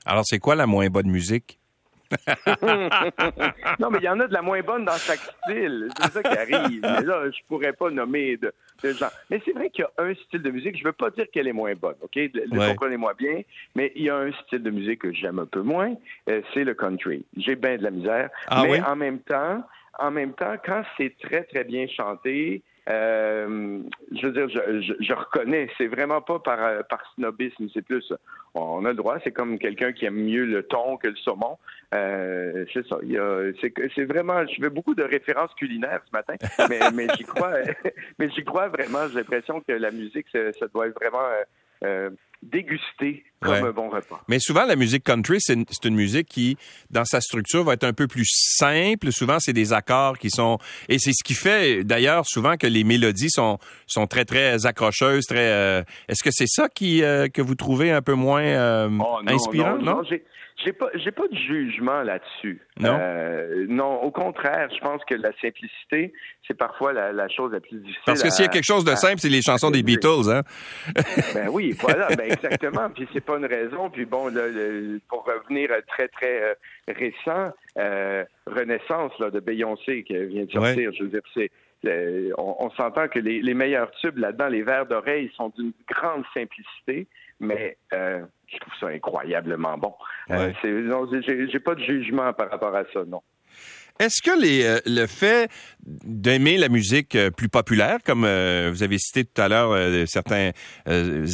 Alors, 0.05 0.23
c'est 0.25 0.39
quoi 0.39 0.53
la 0.53 0.67
moins 0.67 0.89
bonne 0.89 1.09
musique? 1.09 1.57
non, 3.79 3.89
mais 3.89 3.99
il 3.99 4.05
y 4.05 4.09
en 4.09 4.19
a 4.19 4.27
de 4.27 4.33
la 4.33 4.41
moins 4.41 4.61
bonne 4.61 4.85
dans 4.85 4.97
chaque 4.97 5.19
style. 5.19 5.89
C'est 5.99 6.11
ça 6.11 6.23
qui 6.23 6.37
arrive. 6.37 6.81
Mais 6.81 7.01
là, 7.01 7.29
je 7.29 7.39
pourrais 7.47 7.73
pas 7.73 7.89
nommer 7.89 8.37
de, 8.37 8.53
gens. 8.83 9.09
Mais 9.29 9.41
c'est 9.45 9.53
vrai 9.53 9.69
qu'il 9.69 9.85
y 9.85 10.01
a 10.01 10.03
un 10.03 10.13
style 10.15 10.41
de 10.41 10.51
musique. 10.51 10.77
Je 10.77 10.83
veux 10.83 10.93
pas 10.93 11.09
dire 11.09 11.25
qu'elle 11.31 11.47
est 11.47 11.53
moins 11.53 11.73
bonne, 11.75 11.95
OK? 12.01 12.15
Le, 12.15 12.69
comprenez-moi 12.69 13.13
bien. 13.13 13.41
Mais 13.75 13.91
il 13.95 14.03
y 14.03 14.09
a 14.09 14.17
un 14.17 14.31
style 14.43 14.63
de 14.63 14.69
musique 14.69 15.01
que 15.01 15.13
j'aime 15.13 15.39
un 15.39 15.45
peu 15.45 15.61
moins. 15.61 15.95
Euh, 16.29 16.41
c'est 16.53 16.63
le 16.63 16.73
country. 16.73 17.25
J'ai 17.37 17.55
bien 17.55 17.77
de 17.77 17.83
la 17.83 17.91
misère. 17.91 18.29
Ah 18.47 18.63
mais 18.63 18.81
en 18.81 18.95
même 18.95 19.19
temps, 19.19 19.63
en 19.99 20.11
même 20.11 20.33
temps, 20.33 20.55
quand 20.63 20.83
c'est 20.97 21.15
très, 21.19 21.43
très 21.43 21.63
bien 21.63 21.87
chanté, 21.87 22.63
euh, 22.89 23.79
je 24.11 24.27
veux 24.27 24.33
dire, 24.33 24.49
je, 24.49 24.93
je, 24.99 25.13
reconnais, 25.13 25.69
c'est 25.77 25.87
vraiment 25.87 26.21
pas 26.21 26.39
par, 26.39 26.85
par 26.87 27.01
snobisme, 27.15 27.67
c'est 27.73 27.81
plus, 27.81 28.11
on 28.55 28.83
a 28.83 28.89
le 28.89 28.95
droit, 28.95 29.17
c'est 29.23 29.31
comme 29.31 29.57
quelqu'un 29.57 29.93
qui 29.93 30.05
aime 30.05 30.21
mieux 30.21 30.45
le 30.45 30.63
thon 30.63 30.97
que 30.97 31.07
le 31.07 31.15
saumon. 31.15 31.57
Euh, 31.93 32.65
c'est 32.73 32.85
ça, 32.87 32.97
c'est 33.95 34.05
vraiment, 34.05 34.45
je 34.47 34.61
fais 34.61 34.69
beaucoup 34.69 34.95
de 34.95 35.03
références 35.03 35.53
culinaires 35.53 36.01
ce 36.05 36.11
matin, 36.11 36.35
mais, 36.69 36.79
mais 36.93 37.07
j'y 37.17 37.23
crois, 37.23 37.53
mais 38.19 38.29
j'y 38.31 38.43
crois 38.43 38.67
vraiment, 38.67 39.07
j'ai 39.07 39.19
l'impression 39.19 39.61
que 39.61 39.71
la 39.71 39.91
musique, 39.91 40.27
ça, 40.31 40.51
ça 40.53 40.67
doit 40.67 40.87
être 40.87 40.95
vraiment... 40.99 41.25
Euh, 41.25 41.43
euh 41.85 42.09
déguster 42.43 43.23
comme 43.41 43.53
un 43.53 43.71
bon 43.71 43.89
repas. 43.89 44.21
Mais 44.27 44.39
souvent, 44.39 44.65
la 44.65 44.75
musique 44.75 45.03
country, 45.03 45.37
c'est 45.39 45.55
une, 45.85 45.95
musique 45.95 46.27
qui, 46.27 46.57
dans 46.89 47.05
sa 47.05 47.19
structure, 47.21 47.63
va 47.63 47.73
être 47.73 47.83
un 47.83 47.93
peu 47.93 48.07
plus 48.07 48.27
simple. 48.27 49.11
Souvent, 49.11 49.37
c'est 49.39 49.53
des 49.53 49.73
accords 49.73 50.17
qui 50.17 50.29
sont... 50.29 50.59
Et 50.89 50.99
c'est 50.99 51.11
ce 51.13 51.23
qui 51.23 51.33
fait, 51.33 51.83
d'ailleurs, 51.83 52.25
souvent 52.25 52.55
que 52.55 52.67
les 52.67 52.83
mélodies 52.83 53.29
sont, 53.29 53.59
sont 53.85 54.07
très, 54.07 54.25
très 54.25 54.65
accrocheuses. 54.65 55.25
Très. 55.25 55.51
Euh, 55.51 55.83
Est-ce 56.07 56.23
que 56.23 56.31
c'est 56.31 56.47
ça 56.47 56.69
qui, 56.69 57.03
euh, 57.03 57.27
que 57.27 57.41
vous 57.41 57.55
trouvez 57.55 57.91
un 57.91 58.01
peu 58.01 58.13
moins 58.13 58.43
euh, 58.43 58.89
oh, 58.99 59.19
inspirant, 59.27 59.77
non? 59.77 59.97
non? 59.97 60.03
J'ai 60.57 60.73
pas, 60.73 60.89
j'ai 60.93 61.11
pas 61.11 61.27
de 61.27 61.35
jugement 61.35 62.01
là-dessus. 62.01 62.61
Non? 62.79 62.97
Euh, 62.99 63.65
non, 63.67 64.01
au 64.01 64.11
contraire, 64.11 64.69
je 64.73 64.79
pense 64.79 65.03
que 65.05 65.15
la 65.15 65.31
simplicité, 65.41 66.13
c'est 66.47 66.53
parfois 66.53 66.93
la, 66.93 67.27
chose 67.29 67.51
la 67.51 67.59
plus 67.59 67.77
difficile. 67.77 68.01
Parce 68.05 68.23
que 68.23 68.29
s'il 68.29 68.45
y 68.45 68.47
a 68.47 68.51
quelque 68.51 68.63
chose 68.63 68.85
de 68.85 68.95
simple, 68.95 69.19
c'est 69.19 69.29
les 69.29 69.41
chansons 69.41 69.71
des 69.71 69.83
Beatles, 69.83 70.29
hein? 70.29 70.41
ben 71.33 71.49
oui, 71.49 71.75
voilà, 71.79 72.07
ben 72.15 72.31
exactement. 72.31 72.89
Puis 72.89 73.07
c'est 73.13 73.23
pas 73.23 73.37
une 73.37 73.45
raison. 73.45 73.89
Puis 73.89 74.05
bon, 74.05 74.27
là, 74.27 74.43
pour 75.09 75.25
revenir 75.25 75.69
très 75.87 76.07
très 76.07 76.41
euh, 76.41 76.53
récent, 76.87 77.51
euh, 77.77 78.23
Renaissance 78.45 79.11
là, 79.19 79.29
de 79.29 79.39
Beyoncé 79.39 80.03
qui 80.03 80.13
vient 80.13 80.45
de 80.45 80.51
sortir. 80.51 80.91
Je 80.93 81.03
veux 81.03 81.09
dire, 81.09 81.21
c'est 81.33 81.49
on, 82.37 82.69
s'entend 82.71 83.07
que 83.07 83.19
les, 83.19 83.53
meilleurs 83.53 83.91
tubes 83.91 84.17
là-dedans, 84.17 84.47
les 84.47 84.63
verres 84.63 84.85
d'oreille, 84.85 85.31
sont 85.35 85.49
d'une 85.49 85.73
grande 85.87 86.23
simplicité, 86.33 87.07
mais 87.39 87.77
je 87.91 88.57
trouve 88.59 88.73
ça 88.79 88.87
incroyablement 88.87 89.77
bon. 89.77 89.93
Ouais. 90.29 90.53
j'ai 90.63 91.59
pas 91.59 91.75
de 91.75 91.83
jugement 91.83 92.31
par 92.33 92.49
rapport 92.49 92.75
à 92.75 92.83
ça, 92.93 93.03
non. 93.05 93.21
Est-ce 93.99 94.23
que 94.23 94.31
euh, 94.31 94.79
le 94.87 95.05
fait 95.05 95.49
d'aimer 95.85 96.57
la 96.57 96.67
musique 96.67 97.15
euh, 97.15 97.29
plus 97.29 97.47
populaire, 97.47 97.99
comme 98.03 98.25
euh, 98.25 98.69
vous 98.71 98.81
avez 98.81 98.97
cité 98.97 99.23
tout 99.23 99.39
à 99.39 99.47
l'heure 99.47 100.07
certains 100.07 100.51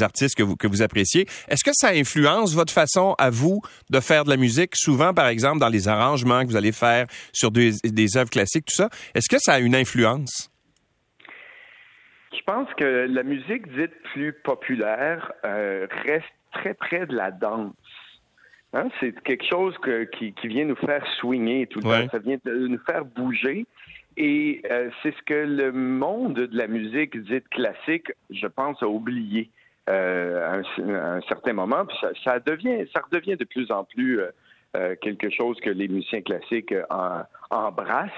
artistes 0.01 0.35
que 0.35 0.43
vous, 0.43 0.55
que 0.55 0.67
vous 0.67 0.81
appréciez, 0.81 1.25
est-ce 1.47 1.63
que 1.63 1.71
ça 1.73 1.89
influence 1.89 2.53
votre 2.53 2.73
façon 2.73 3.15
à 3.17 3.29
vous 3.29 3.61
de 3.89 3.99
faire 3.99 4.25
de 4.25 4.29
la 4.29 4.37
musique? 4.37 4.75
Souvent, 4.75 5.13
par 5.13 5.27
exemple, 5.27 5.59
dans 5.59 5.69
les 5.69 5.87
arrangements 5.87 6.41
que 6.41 6.47
vous 6.47 6.57
allez 6.57 6.71
faire 6.71 7.07
sur 7.31 7.51
des, 7.51 7.71
des 7.83 8.17
œuvres 8.17 8.29
classiques, 8.29 8.65
tout 8.65 8.75
ça, 8.75 8.89
est-ce 9.15 9.29
que 9.29 9.39
ça 9.39 9.53
a 9.53 9.59
une 9.59 9.75
influence? 9.75 10.49
Je 12.33 12.43
pense 12.45 12.67
que 12.77 13.07
la 13.09 13.23
musique 13.23 13.67
dite 13.75 13.93
plus 14.13 14.33
populaire 14.33 15.31
reste 15.43 16.25
très 16.51 16.73
près 16.73 17.05
de 17.05 17.15
la 17.15 17.31
danse. 17.31 17.73
Hein, 18.73 18.89
c'est 18.99 19.19
quelque 19.23 19.45
chose 19.45 19.75
qui, 20.17 20.33
vient 20.43 20.65
nous 20.65 20.75
faire 20.75 21.05
swinger 21.19 21.65
tout 21.67 21.79
le 21.79 21.83
temps. 21.85 22.09
Ça 22.11 22.19
vient 22.19 22.37
nous 22.45 22.79
faire 22.85 23.03
bouger. 23.03 23.65
Et 24.15 24.61
euh, 24.69 24.89
c'est 25.01 25.15
ce 25.15 25.21
que 25.23 25.33
le 25.33 25.71
monde 25.71 26.33
de 26.33 26.57
la 26.57 26.67
musique 26.67 27.17
dite 27.17 27.47
classique, 27.49 28.11
je 28.29 28.47
pense, 28.47 28.81
a 28.83 28.87
oublié 28.87 29.49
euh, 29.89 30.61
à, 30.61 31.15
un, 31.15 31.21
certain 31.21 31.53
moment. 31.53 31.85
Puis 31.85 31.97
ça, 32.23 32.39
devient, 32.39 32.85
ça 32.93 33.01
redevient 33.01 33.37
de 33.37 33.45
plus 33.45 33.71
en 33.71 33.85
plus 33.85 34.19
euh, 34.75 34.95
quelque 35.01 35.29
chose 35.29 35.57
que 35.61 35.69
les 35.69 35.87
musiciens 35.87 36.21
classiques 36.21 36.75
embrassent, 37.49 38.11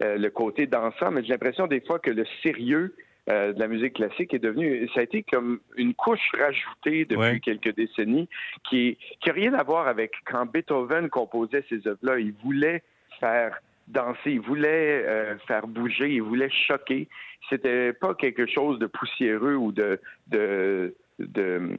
le 0.00 0.28
côté 0.30 0.66
dansant. 0.66 1.12
Mais 1.12 1.22
j'ai 1.22 1.32
l'impression 1.32 1.68
des 1.68 1.80
fois 1.80 1.98
que 2.00 2.10
le 2.10 2.24
sérieux 2.42 2.96
euh, 3.28 3.52
de 3.52 3.60
la 3.60 3.68
musique 3.68 3.94
classique 3.94 4.34
est 4.34 4.40
devenu, 4.40 4.88
ça 4.94 5.00
a 5.00 5.02
été 5.04 5.22
comme 5.22 5.60
une 5.76 5.94
couche 5.94 6.32
rajoutée 6.36 7.04
depuis 7.04 7.40
quelques 7.40 7.74
décennies 7.76 8.28
qui 8.68 8.98
qui 9.20 9.30
a 9.30 9.32
rien 9.32 9.54
à 9.54 9.62
voir 9.62 9.86
avec 9.86 10.12
quand 10.24 10.44
Beethoven 10.46 11.08
composait 11.08 11.64
ces 11.68 11.86
œuvres-là. 11.86 12.18
Il 12.18 12.34
voulait 12.42 12.82
faire 13.20 13.60
danser, 13.86 14.32
il 14.32 14.40
voulait 14.40 15.04
euh, 15.06 15.38
faire 15.46 15.68
bouger, 15.68 16.14
il 16.14 16.22
voulait 16.22 16.50
choquer. 16.50 17.08
C'était 17.48 17.92
pas 17.92 18.14
quelque 18.14 18.46
chose 18.46 18.80
de 18.80 18.86
poussiéreux 18.86 19.54
ou 19.54 19.70
de 19.70 20.00
de, 20.28 20.92
de 21.20 21.76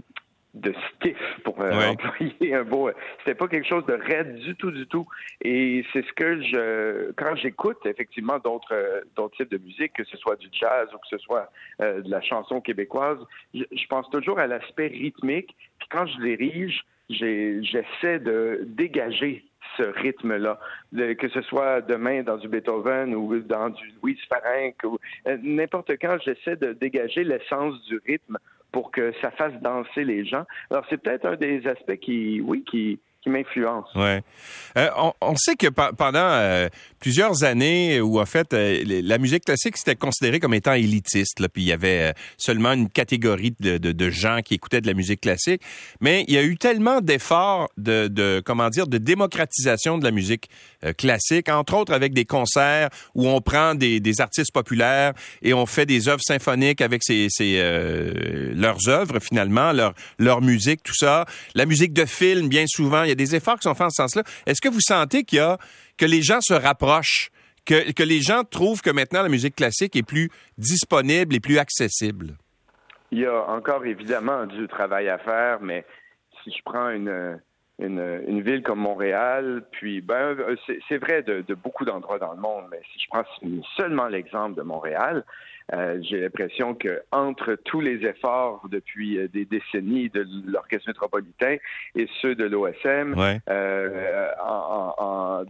de 0.53 0.73
stiff 0.95 1.17
pour 1.43 1.59
euh, 1.61 1.71
employer 1.71 2.53
un 2.53 2.63
beau. 2.63 2.89
C'était 3.19 3.35
pas 3.35 3.47
quelque 3.47 3.67
chose 3.67 3.85
de 3.85 3.93
raide 3.93 4.35
du 4.35 4.55
tout, 4.55 4.71
du 4.71 4.85
tout. 4.85 5.07
Et 5.41 5.83
c'est 5.91 6.05
ce 6.05 6.13
que 6.13 6.41
je, 6.41 7.11
quand 7.13 7.35
j'écoute 7.35 7.79
effectivement 7.85 8.37
d'autres 8.37 8.73
euh, 8.73 9.01
d'autres 9.15 9.35
types 9.37 9.51
de 9.51 9.57
musique, 9.57 9.93
que 9.93 10.03
ce 10.03 10.17
soit 10.17 10.35
du 10.35 10.47
jazz 10.51 10.87
ou 10.93 10.97
que 10.97 11.07
ce 11.09 11.17
soit 11.17 11.49
euh, 11.81 12.01
de 12.01 12.09
la 12.09 12.21
chanson 12.21 12.61
québécoise, 12.61 13.17
je, 13.53 13.87
pense 13.89 14.09
toujours 14.11 14.39
à 14.39 14.47
l'aspect 14.47 14.87
rythmique. 14.87 15.55
Puis 15.79 15.87
quand 15.89 16.05
je 16.05 16.17
dirige, 16.21 16.85
j'essaie 17.09 18.19
de 18.19 18.61
dégager 18.63 19.43
ce 19.77 19.83
rythme-là, 19.83 20.59
que 20.93 21.29
ce 21.29 21.41
soit 21.41 21.81
demain 21.81 22.21
dans 22.21 22.37
du 22.37 22.47
Beethoven 22.47 23.15
ou 23.15 23.39
dans 23.39 23.69
du 23.69 23.91
Louis 24.01 24.19
Farenc 24.29 24.75
ou 24.83 24.99
n'importe 25.41 25.91
quand, 25.99 26.17
j'essaie 26.23 26.57
de 26.57 26.73
dégager 26.73 27.23
l'essence 27.23 27.83
du 27.85 27.99
rythme 28.05 28.37
pour 28.73 28.91
que 28.91 29.13
ça 29.21 29.31
fasse 29.31 29.53
danser 29.61 30.03
les 30.03 30.25
gens. 30.25 30.43
Alors, 30.69 30.83
c'est 30.89 30.97
peut-être 30.97 31.25
un 31.25 31.37
des 31.37 31.65
aspects 31.67 31.97
qui, 31.97 32.41
oui, 32.41 32.65
qui, 32.69 32.99
qui 33.23 33.29
m'influence. 33.29 33.87
Ouais. 33.95 34.21
Euh, 34.77 34.89
on, 35.21 35.35
sait 35.37 35.55
que 35.55 35.67
pendant 35.67 36.19
euh, 36.19 36.67
plusieurs 36.99 37.43
années 37.43 38.01
où 38.01 38.19
en 38.19 38.25
fait 38.25 38.53
euh, 38.53 38.83
la 38.85 39.17
musique 39.17 39.45
classique 39.45 39.77
c'était 39.77 39.95
considéré 39.95 40.39
comme 40.39 40.53
étant 40.53 40.73
élitiste, 40.73 41.47
puis 41.47 41.63
il 41.63 41.67
y 41.67 41.71
avait 41.71 42.13
seulement 42.37 42.73
une 42.73 42.89
catégorie 42.89 43.55
de, 43.59 44.09
gens 44.09 44.41
qui 44.43 44.55
écoutaient 44.55 44.81
de 44.81 44.87
la 44.87 44.93
musique 44.93 45.21
classique, 45.21 45.61
mais 46.01 46.25
il 46.27 46.33
y 46.33 46.37
a 46.37 46.43
eu 46.43 46.57
tellement 46.57 46.99
d'efforts 46.99 47.69
de, 47.77 48.41
comment 48.45 48.69
dire 48.69 48.87
de 48.87 48.97
démocratisation 48.97 49.97
de 49.97 50.03
la 50.03 50.11
musique 50.11 50.49
classique, 50.97 51.47
entre 51.49 51.75
autres 51.75 51.93
avec 51.93 52.13
des 52.13 52.25
concerts 52.25 52.89
où 53.15 53.27
on 53.27 53.39
prend 53.39 53.75
des, 53.75 54.01
artistes 54.19 54.51
populaires 54.51 55.13
et 55.41 55.53
on 55.53 55.65
fait 55.65 55.85
des 55.85 56.09
œuvres 56.09 56.21
symphoniques 56.21 56.81
avec 56.81 57.03
ces, 57.03 57.29
leurs 58.55 58.89
œuvres 58.89 59.19
finalement, 59.19 59.71
leur 59.71 59.93
leur 60.19 60.41
musique, 60.41 60.83
tout 60.83 60.95
ça, 60.95 61.25
la 61.55 61.65
musique 61.65 61.93
de 61.93 62.05
film 62.05 62.49
bien 62.49 62.65
souvent 62.67 63.03
y 63.19 63.23
a 63.23 63.25
des 63.25 63.35
efforts 63.35 63.55
qui 63.55 63.63
sont 63.63 63.75
faits 63.75 63.87
en 63.87 63.89
ce 63.89 64.03
sens-là. 64.03 64.23
Est-ce 64.45 64.61
que 64.61 64.69
vous 64.69 64.81
sentez 64.81 65.23
qu'il 65.23 65.39
y 65.39 65.41
a 65.41 65.57
que 65.97 66.05
les 66.05 66.21
gens 66.21 66.41
se 66.41 66.53
rapprochent, 66.53 67.31
que, 67.65 67.91
que 67.91 68.03
les 68.03 68.21
gens 68.21 68.43
trouvent 68.43 68.81
que 68.81 68.89
maintenant 68.89 69.23
la 69.23 69.29
musique 69.29 69.55
classique 69.55 69.95
est 69.95 70.03
plus 70.03 70.29
disponible 70.57 71.35
et 71.35 71.39
plus 71.39 71.57
accessible? 71.57 72.35
Il 73.11 73.19
y 73.19 73.25
a 73.25 73.49
encore 73.49 73.85
évidemment 73.85 74.45
du 74.45 74.67
travail 74.67 75.07
à 75.09 75.17
faire, 75.19 75.61
mais 75.61 75.85
si 76.43 76.51
je 76.51 76.63
prends 76.65 76.89
une, 76.89 77.39
une, 77.79 78.41
ville 78.41 78.63
comme 78.63 78.79
Montréal, 78.79 79.63
puis 79.71 80.01
ben 80.01 80.35
c'est 80.89 80.97
vrai 80.97 81.21
de 81.21 81.53
beaucoup 81.53 81.85
d'endroits 81.85 82.19
dans 82.19 82.33
le 82.33 82.39
monde, 82.39 82.65
mais 82.71 82.81
si 82.91 82.99
je 82.99 83.07
prends 83.09 83.23
seulement 83.77 84.07
l'exemple 84.07 84.55
de 84.55 84.63
Montréal, 84.63 85.23
euh, 85.71 85.99
j'ai 86.01 86.19
l'impression 86.19 86.75
que 86.75 87.01
entre 87.11 87.55
tous 87.55 87.79
les 87.79 88.05
efforts 88.05 88.67
depuis 88.69 89.17
euh, 89.17 89.27
des 89.29 89.45
décennies 89.45 90.09
de 90.09 90.27
l'orchestre 90.45 90.89
métropolitain 90.89 91.55
et 91.95 92.07
ceux 92.21 92.35
de 92.35 92.43
l'OSM, 92.43 93.15
euh, 93.49 94.27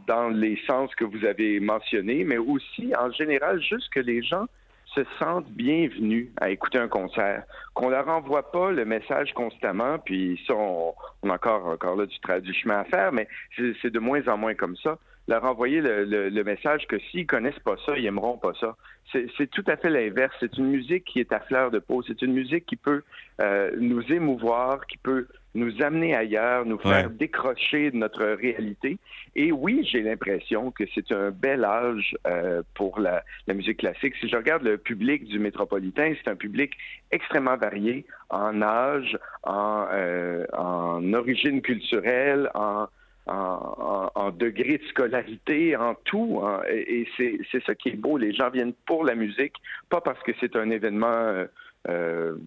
dans 0.08 0.30
les 0.30 0.60
sens 0.68 0.94
que 0.96 1.04
vous 1.04 1.26
avez 1.26 1.60
mentionnés, 1.60 2.24
mais 2.24 2.38
aussi 2.38 2.94
en 2.96 3.12
général 3.12 3.60
juste 3.62 3.92
que 3.92 4.00
les 4.00 4.22
gens 4.22 4.46
se 4.94 5.02
sentent 5.18 5.50
bienvenus 5.50 6.30
à 6.40 6.52
écouter 6.52 6.78
un 6.78 6.88
concert, 6.88 7.44
qu'on 7.74 7.90
leur 7.90 8.08
envoie 8.08 8.52
pas 8.52 8.72
le 8.72 8.86
message 8.86 9.34
constamment, 9.34 9.98
puis 9.98 10.40
ça, 10.46 10.54
on, 10.54 10.94
a 11.24 11.34
encore, 11.34 11.66
encore 11.66 11.96
là 11.96 12.06
du, 12.06 12.42
du 12.42 12.54
chemin 12.54 12.82
à 12.82 12.84
faire, 12.84 13.12
mais 13.12 13.28
c'est 13.82 13.90
de 13.90 14.00
moins 14.00 14.22
en 14.28 14.38
moins 14.38 14.54
comme 14.54 14.76
ça 14.78 15.00
leur 15.28 15.44
envoyer 15.46 15.82
le, 15.82 16.44
message 16.44 16.86
que 16.88 17.00
s'ils 17.00 17.26
connaissent 17.26 17.60
pas 17.60 17.76
ça, 17.86 17.98
ils 17.98 18.06
aimeront 18.06 18.38
pas 18.38 18.54
ça. 18.60 18.76
C'est 19.12 19.50
tout 19.52 19.64
à 19.68 19.78
fait 19.78 19.90
l'inverse. 19.90 20.34
C'est 20.40 20.58
une 20.58 20.68
musique 20.68 21.06
qui 21.06 21.20
est 21.20 21.32
à 21.32 21.40
fleur 21.40 21.72
de 21.72 21.80
peau. 21.80 22.02
C'est 22.02 22.22
une 22.22 22.34
musique 22.34 22.66
qui 22.66 22.76
peut 22.76 23.04
euh, 23.42 23.72
nous 23.80 24.02
émouvoir, 24.12 24.88
qui 24.88 24.98
peut 24.98 25.28
nous 25.56 25.84
amener 25.84 26.16
ailleurs, 26.16 26.66
nous 26.66 26.80
faire 26.80 27.12
décrocher 27.12 27.92
de 27.92 27.98
notre 27.98 28.26
réalité. 28.26 28.98
Et 29.36 29.52
oui, 29.52 29.88
j'ai 29.90 30.02
l'impression 30.02 30.72
que 30.72 30.84
c'est 30.96 31.12
un 31.12 31.30
bel 31.30 31.64
âge 31.64 32.18
euh, 32.26 32.64
pour 32.74 33.00
la, 33.00 33.24
musique 33.54 33.78
classique. 33.78 34.16
Si 34.20 34.28
je 34.28 34.36
regarde 34.36 34.64
le 34.64 34.78
public 34.78 35.26
du 35.26 35.38
métropolitain, 35.38 36.14
c'est 36.24 36.30
un 36.30 36.36
public 36.36 36.72
extrêmement 37.12 37.56
varié 37.56 38.06
en 38.30 38.64
âge, 38.64 39.18
en, 39.44 39.86
euh, 39.92 40.46
en 40.54 41.14
origine 41.14 41.62
culturelle, 41.62 42.50
en 42.56 42.88
en, 43.28 44.32
degré 44.32 44.78
de 44.78 44.84
scolarité, 44.88 45.76
en 45.76 45.96
tout. 46.06 46.42
et, 46.70 47.08
c'est 47.18 47.64
ça 47.66 47.76
qui 47.76 47.90
est 47.90 47.96
beau. 47.96 48.18
Les 48.18 48.34
gens 48.34 48.50
viennent 48.50 48.74
pour 48.86 49.06
la 49.06 49.16
musique, 49.16 49.56
pas 49.90 50.02
parce 50.02 50.22
que 50.24 50.32
c'est 50.40 50.56
un 50.56 50.70
événement 50.70 51.08
euh, 51.08 51.46
euh 51.90 52.38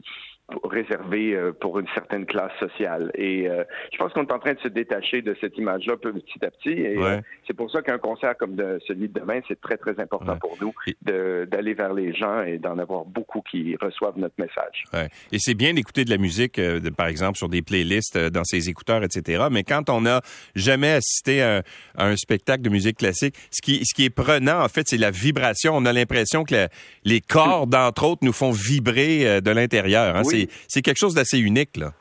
réservé 0.65 1.35
euh, 1.35 1.53
pour 1.53 1.79
une 1.79 1.88
certaine 1.95 2.25
classe 2.25 2.53
sociale. 2.61 3.11
Et 3.15 3.49
euh, 3.49 3.65
je 3.93 3.99
pense 3.99 4.12
qu'on 4.12 4.25
est 4.25 4.33
en 4.33 4.38
train 4.38 4.55
de 4.55 4.61
se 4.61 4.69
détacher 4.69 5.21
de 5.23 5.37
cette 5.41 5.59
image-là 5.59 5.97
petit 5.97 6.45
à 6.45 6.50
petit. 6.50 6.71
Et 6.71 6.97
euh, 6.99 7.21
c'est 7.47 7.55
pour 7.55 7.71
ça 7.71 7.83
qu'un 7.83 7.99
concert 7.99 8.37
comme 8.37 8.55
de, 8.55 8.79
celui 8.87 9.09
de 9.09 9.19
demain, 9.19 9.41
c'est 9.49 9.61
très, 9.61 9.76
très 9.76 9.99
important 10.00 10.37
pour 10.37 10.57
nous 10.61 10.73
d'aller 11.03 11.75
vers 11.75 11.93
les 11.93 12.15
gens 12.15 12.43
et 12.43 12.59
d'en 12.59 12.79
avoir 12.79 13.05
beaucoup 13.05 13.43
qui 13.43 13.76
reçoivent 13.81 14.19
notre 14.19 14.35
message. 14.38 14.85
Et 15.33 15.38
c'est 15.38 15.55
bien 15.55 15.75
d'écouter 15.75 16.05
de 16.05 16.11
la 16.11 16.19
musique, 16.19 16.61
par 16.97 17.07
exemple, 17.07 17.38
sur 17.38 17.49
des 17.49 17.62
playlists 17.62 18.19
dans 18.19 18.45
ses 18.45 18.69
écouteurs, 18.69 19.03
etc. 19.03 19.47
Mais 19.50 19.65
quand 19.65 19.91
on 19.91 20.03
n'a 20.03 20.21
jamais 20.55 20.93
assisté 20.93 21.43
à 21.43 21.62
un, 21.97 22.17
spectacle 22.17 22.62
de 22.62 22.71
musique 22.71 22.99
classique, 22.99 23.35
ce 23.50 23.61
qui, 23.61 23.85
ce 23.85 23.95
qui 23.95 24.05
est 24.05 24.11
prenant, 24.11 24.62
en 24.62 24.69
fait, 24.69 24.87
c'est 24.87 24.97
la 24.97 25.11
vibration. 25.11 25.73
On 25.76 25.85
a 25.85 25.93
l'impression 25.93 26.45
que 26.45 26.69
les 27.05 27.21
cordes, 27.21 27.75
entre 27.75 28.05
autres, 28.05 28.25
nous 28.25 28.33
font 28.33 28.53
vibrer 28.53 29.41
de 29.41 29.50
l'intérieur. 29.50 30.17
Hein 30.17 30.23
c'est 30.69 30.83
quelque 30.83 30.99
chose 30.99 31.14
d'assez 31.14 31.38
unique, 31.38 31.76
là. 31.76 31.93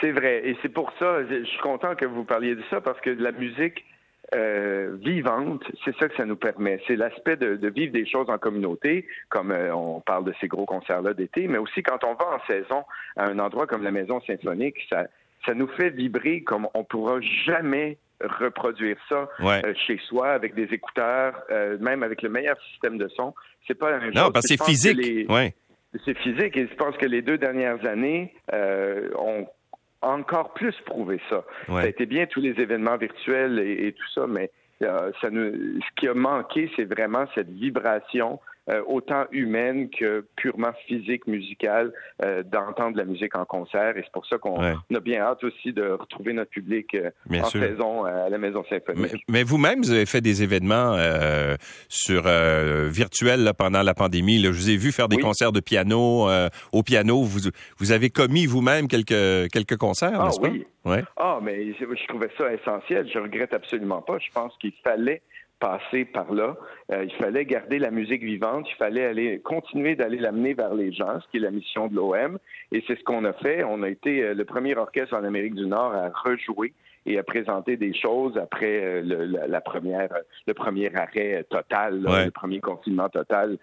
C'est 0.00 0.12
vrai. 0.12 0.42
Et 0.44 0.56
c'est 0.62 0.68
pour 0.68 0.92
ça, 0.98 1.24
je 1.28 1.44
suis 1.44 1.60
content 1.60 1.94
que 1.94 2.04
vous 2.04 2.24
parliez 2.24 2.54
de 2.54 2.62
ça, 2.70 2.80
parce 2.80 3.00
que 3.00 3.10
la 3.10 3.32
musique 3.32 3.84
euh, 4.34 4.96
vivante, 5.00 5.62
c'est 5.84 5.96
ça 5.96 6.08
que 6.08 6.16
ça 6.16 6.26
nous 6.26 6.36
permet. 6.36 6.80
C'est 6.86 6.96
l'aspect 6.96 7.36
de, 7.36 7.68
vivre 7.68 7.92
des 7.92 8.06
choses 8.06 8.28
en 8.28 8.36
communauté, 8.36 9.06
comme 9.30 9.50
euh, 9.50 9.74
on 9.74 10.00
parle 10.00 10.24
de 10.24 10.34
ces 10.40 10.48
gros 10.48 10.66
concerts-là 10.66 11.14
d'été, 11.14 11.48
mais 11.48 11.56
aussi 11.56 11.82
quand 11.82 12.04
on 12.04 12.12
va 12.12 12.36
en 12.36 12.46
saison 12.46 12.84
à 13.16 13.28
un 13.28 13.38
endroit 13.38 13.66
comme 13.66 13.82
la 13.82 13.90
Maison 13.90 14.20
Symphonique, 14.26 14.76
ça, 14.90 15.06
ça 15.46 15.54
nous 15.54 15.68
fait 15.68 15.90
vibrer 15.90 16.42
comme 16.42 16.68
on 16.74 16.84
pourra 16.84 17.20
jamais 17.46 17.96
reproduire 18.20 18.98
ça 19.08 19.28
euh, 19.40 19.72
chez 19.86 19.98
soi 20.08 20.28
avec 20.30 20.54
des 20.54 20.74
écouteurs, 20.74 21.34
même 21.80 22.02
avec 22.02 22.20
le 22.20 22.28
meilleur 22.28 22.60
système 22.72 22.98
de 22.98 23.08
son. 23.08 23.32
C'est 23.66 23.78
pas 23.78 23.94
un 23.94 24.10
Non, 24.10 24.30
parce 24.30 24.46
que 24.46 24.56
c'est 24.56 24.64
physique. 24.64 25.30
Ouais. 25.30 25.54
C'est 26.04 26.16
physique 26.18 26.56
et 26.56 26.66
je 26.66 26.74
pense 26.74 26.96
que 26.96 27.06
les 27.06 27.22
deux 27.22 27.38
dernières 27.38 27.84
années 27.86 28.34
euh, 28.52 29.08
ont 29.18 29.46
encore 30.02 30.52
plus 30.52 30.74
prouvé 30.84 31.20
ça. 31.28 31.44
Ça 31.66 31.78
a 31.78 31.86
été 31.86 32.06
bien 32.06 32.26
tous 32.26 32.40
les 32.40 32.60
événements 32.60 32.96
virtuels 32.96 33.58
et, 33.58 33.92
tout 33.92 34.08
ça, 34.14 34.26
mais 34.26 34.50
euh, 34.82 35.10
ça 35.20 35.30
nous, 35.30 35.80
ce 35.80 35.94
qui 35.96 36.06
a 36.06 36.14
manqué, 36.14 36.70
c'est 36.76 36.84
vraiment 36.84 37.24
cette 37.34 37.50
vibration 37.50 38.38
autant 38.86 39.24
humaine 39.32 39.88
que 39.90 40.26
purement 40.36 40.72
physique, 40.86 41.26
musicale, 41.26 41.92
euh, 42.22 42.42
d'entendre 42.42 42.96
la 42.96 43.04
musique 43.04 43.36
en 43.36 43.44
concert. 43.44 43.96
Et 43.96 44.02
c'est 44.02 44.12
pour 44.12 44.26
ça 44.26 44.38
qu'on 44.38 44.60
a 44.60 45.00
bien 45.00 45.20
hâte 45.20 45.42
aussi 45.44 45.72
de 45.72 45.82
retrouver 45.90 46.32
notre 46.32 46.50
public 46.50 46.96
en 47.30 47.44
saison 47.44 48.04
à 48.04 48.28
la 48.28 48.38
Maison 48.38 48.64
Symphonique. 48.68 49.22
Mais, 49.28 49.42
vous-même, 49.42 49.80
vous 49.80 49.92
avez 49.92 50.06
fait 50.06 50.20
des 50.20 50.42
événements 50.42 50.96
sur 51.88 52.22
virtuel 52.22 53.52
pendant 53.56 53.82
la 53.82 53.94
pandémie. 53.94 54.42
Je 54.42 54.48
vous 54.48 54.70
ai 54.70 54.76
vu 54.76 54.92
faire 54.92 55.08
des 55.08 55.18
concerts 55.18 55.52
de 55.52 55.60
piano 55.60 56.28
au 56.72 56.82
piano. 56.82 57.22
Vous, 57.22 57.50
vous 57.78 57.92
avez 57.92 58.10
commis 58.10 58.46
vous-même 58.46 58.88
quelques, 58.88 59.50
quelques 59.50 59.76
concerts, 59.76 60.20
ah, 60.20 60.26
n'est-ce 60.26 60.40
oui. 60.40 60.66
Ah, 61.16 61.38
mais 61.42 61.72
je 61.74 62.06
trouvais 62.06 62.30
ça 62.36 62.52
essentiel. 62.52 63.08
Je 63.12 63.18
regrette 63.18 63.52
absolument 63.52 64.02
pas. 64.02 64.18
Je 64.18 64.30
pense 64.32 64.56
qu'il 64.58 64.72
fallait 64.82 65.22
passer 65.58 66.04
par 66.04 66.32
là. 66.32 66.56
Euh, 66.92 67.04
il 67.04 67.12
fallait 67.14 67.44
garder 67.44 67.78
la 67.78 67.90
musique 67.90 68.22
vivante, 68.22 68.66
il 68.70 68.76
fallait 68.76 69.04
aller 69.04 69.40
continuer 69.40 69.96
d'aller 69.96 70.18
l'amener 70.18 70.54
vers 70.54 70.74
les 70.74 70.92
gens, 70.92 71.20
ce 71.20 71.28
qui 71.30 71.38
est 71.38 71.40
la 71.40 71.50
mission 71.50 71.88
de 71.88 71.96
l'OM. 71.96 72.38
Et 72.72 72.82
c'est 72.86 72.98
ce 72.98 73.04
qu'on 73.04 73.24
a 73.24 73.32
fait. 73.34 73.64
On 73.64 73.82
a 73.82 73.88
été 73.88 74.22
euh, 74.22 74.34
le 74.34 74.44
premier 74.44 74.76
orchestre 74.76 75.14
en 75.14 75.24
Amérique 75.24 75.54
du 75.54 75.66
Nord 75.66 75.94
à 75.94 76.10
rejouer 76.10 76.72
et 77.06 77.18
à 77.18 77.22
présenter 77.22 77.76
des 77.76 77.94
choses 77.94 78.36
après 78.36 78.82
euh, 78.82 79.02
le, 79.02 79.24
la, 79.24 79.60
première, 79.60 80.10
le 80.46 80.54
premier 80.54 80.94
arrêt 80.94 81.44
total, 81.50 82.02
le 82.02 82.30
premier 82.30 82.60
confinement 82.60 83.08
total 83.08 83.58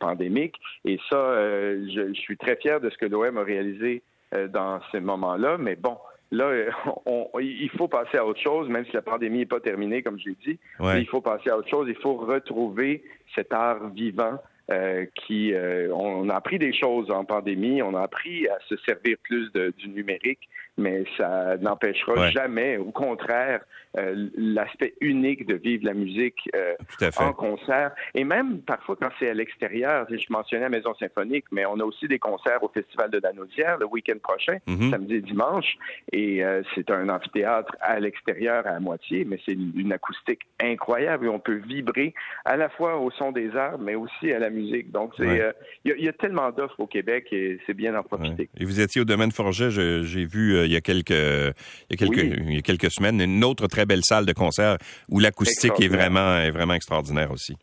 pandémique. 0.00 0.56
Et 0.84 0.98
ça, 1.10 1.34
je, 1.34 2.12
je, 2.12 2.20
suis 2.20 2.36
très 2.36 2.56
fier 2.56 2.80
de 2.80 2.90
ce 2.90 2.98
que 2.98 3.06
l'OM 3.06 3.38
a 3.38 3.42
réalisé 3.42 4.02
dans 4.50 4.80
ces 4.90 5.00
moments-là. 5.00 5.56
Mais 5.58 5.76
bon, 5.76 5.96
Là, 6.30 6.52
il 7.40 7.70
faut 7.76 7.88
passer 7.88 8.18
à 8.18 8.26
autre 8.26 8.40
chose, 8.40 8.68
même 8.68 8.84
si 8.86 8.92
la 8.92 9.02
pandémie 9.02 9.38
n'est 9.38 9.46
pas 9.46 9.60
terminée, 9.60 10.02
comme 10.02 10.18
je 10.18 10.30
l'ai 10.30 10.36
dit. 10.44 10.58
Il 10.80 11.06
faut 11.06 11.20
passer 11.20 11.50
à 11.50 11.56
autre 11.56 11.68
chose. 11.68 11.86
Il 11.88 11.96
faut 11.96 12.14
retrouver 12.14 13.02
cet 13.34 13.52
art 13.52 13.88
vivant 13.90 14.38
euh, 14.70 15.06
qui, 15.14 15.54
euh, 15.54 15.92
on 15.94 16.28
a 16.28 16.34
appris 16.34 16.58
des 16.58 16.72
choses 16.72 17.10
en 17.10 17.24
pandémie, 17.24 17.82
on 17.82 17.94
a 17.94 18.02
appris 18.02 18.46
à 18.48 18.58
se 18.68 18.76
servir 18.78 19.16
plus 19.22 19.50
de, 19.52 19.72
du 19.78 19.88
numérique, 19.88 20.48
mais 20.76 21.04
ça 21.16 21.56
n'empêchera 21.58 22.30
jamais, 22.30 22.76
au 22.76 22.92
contraire, 22.92 23.60
euh, 23.96 24.28
l'aspect 24.36 24.94
unique 25.00 25.46
de 25.46 25.54
vivre 25.54 25.84
la 25.84 25.94
musique 25.94 26.48
euh, 26.54 26.74
en 27.16 27.32
concert. 27.32 27.92
Et 28.14 28.22
même 28.22 28.60
parfois 28.60 28.96
quand 29.00 29.08
c'est 29.18 29.30
à 29.30 29.34
l'extérieur, 29.34 30.06
je 30.10 30.26
mentionnais 30.30 30.64
la 30.64 30.68
Maison 30.68 30.94
Symphonique, 30.94 31.46
mais 31.50 31.64
on 31.66 31.80
a 31.80 31.84
aussi 31.84 32.06
des 32.06 32.18
concerts 32.18 32.62
au 32.62 32.68
Festival 32.68 33.10
de 33.10 33.18
la 33.22 33.32
Naudière 33.32 33.78
le 33.78 33.86
week-end 33.86 34.18
prochain, 34.22 34.58
mhm. 34.66 34.90
samedi 34.90 35.14
et 35.14 35.20
dimanche. 35.20 35.76
Et 36.12 36.44
euh, 36.44 36.62
c'est 36.74 36.90
un 36.90 37.08
amphithéâtre 37.08 37.74
à 37.80 37.98
l'extérieur 37.98 38.66
à 38.66 38.78
moitié, 38.78 39.24
mais 39.24 39.40
c'est 39.46 39.54
une 39.54 39.92
acoustique 39.92 40.42
incroyable 40.62 41.26
et 41.26 41.28
on 41.30 41.40
peut 41.40 41.60
vibrer 41.66 42.14
à 42.44 42.56
la 42.56 42.68
fois 42.68 42.98
au 42.98 43.10
son 43.10 43.32
des 43.32 43.56
arbres, 43.56 43.82
mais 43.82 43.94
aussi 43.94 44.32
à 44.32 44.38
la 44.38 44.50
musique. 44.50 44.57
Donc, 44.92 45.12
il 45.18 45.52
y, 45.84 46.08
a 46.08 46.12
tellement 46.12 46.50
d'offres 46.50 46.80
au 46.80 46.86
Québec 46.86 47.28
et 47.32 47.58
c'est 47.66 47.74
bien 47.74 47.92
d'en 47.92 48.02
profiter. 48.02 48.48
Et 48.58 48.64
vous 48.64 48.80
étiez 48.80 49.00
au 49.00 49.04
domaine 49.04 49.32
Forget, 49.32 49.70
j'ai 49.70 50.24
vu 50.24 50.64
il 50.64 50.72
y 50.72 50.76
a 50.76 50.80
quelques, 50.80 51.10
il 51.10 51.54
y 51.90 51.94
a 51.94 51.96
quelques, 51.96 52.22
il 52.22 52.54
y 52.54 52.58
a 52.58 52.62
quelques 52.62 52.90
semaines 52.90 53.20
une 53.20 53.44
autre 53.44 53.66
très 53.66 53.86
belle 53.86 54.04
salle 54.04 54.26
de 54.26 54.32
concert 54.32 54.78
où 55.08 55.20
l'acoustique 55.20 55.80
est 55.80 55.88
vraiment, 55.88 56.38
est 56.38 56.50
vraiment 56.50 56.74
extraordinaire 56.74 57.30
aussi. 57.30 57.56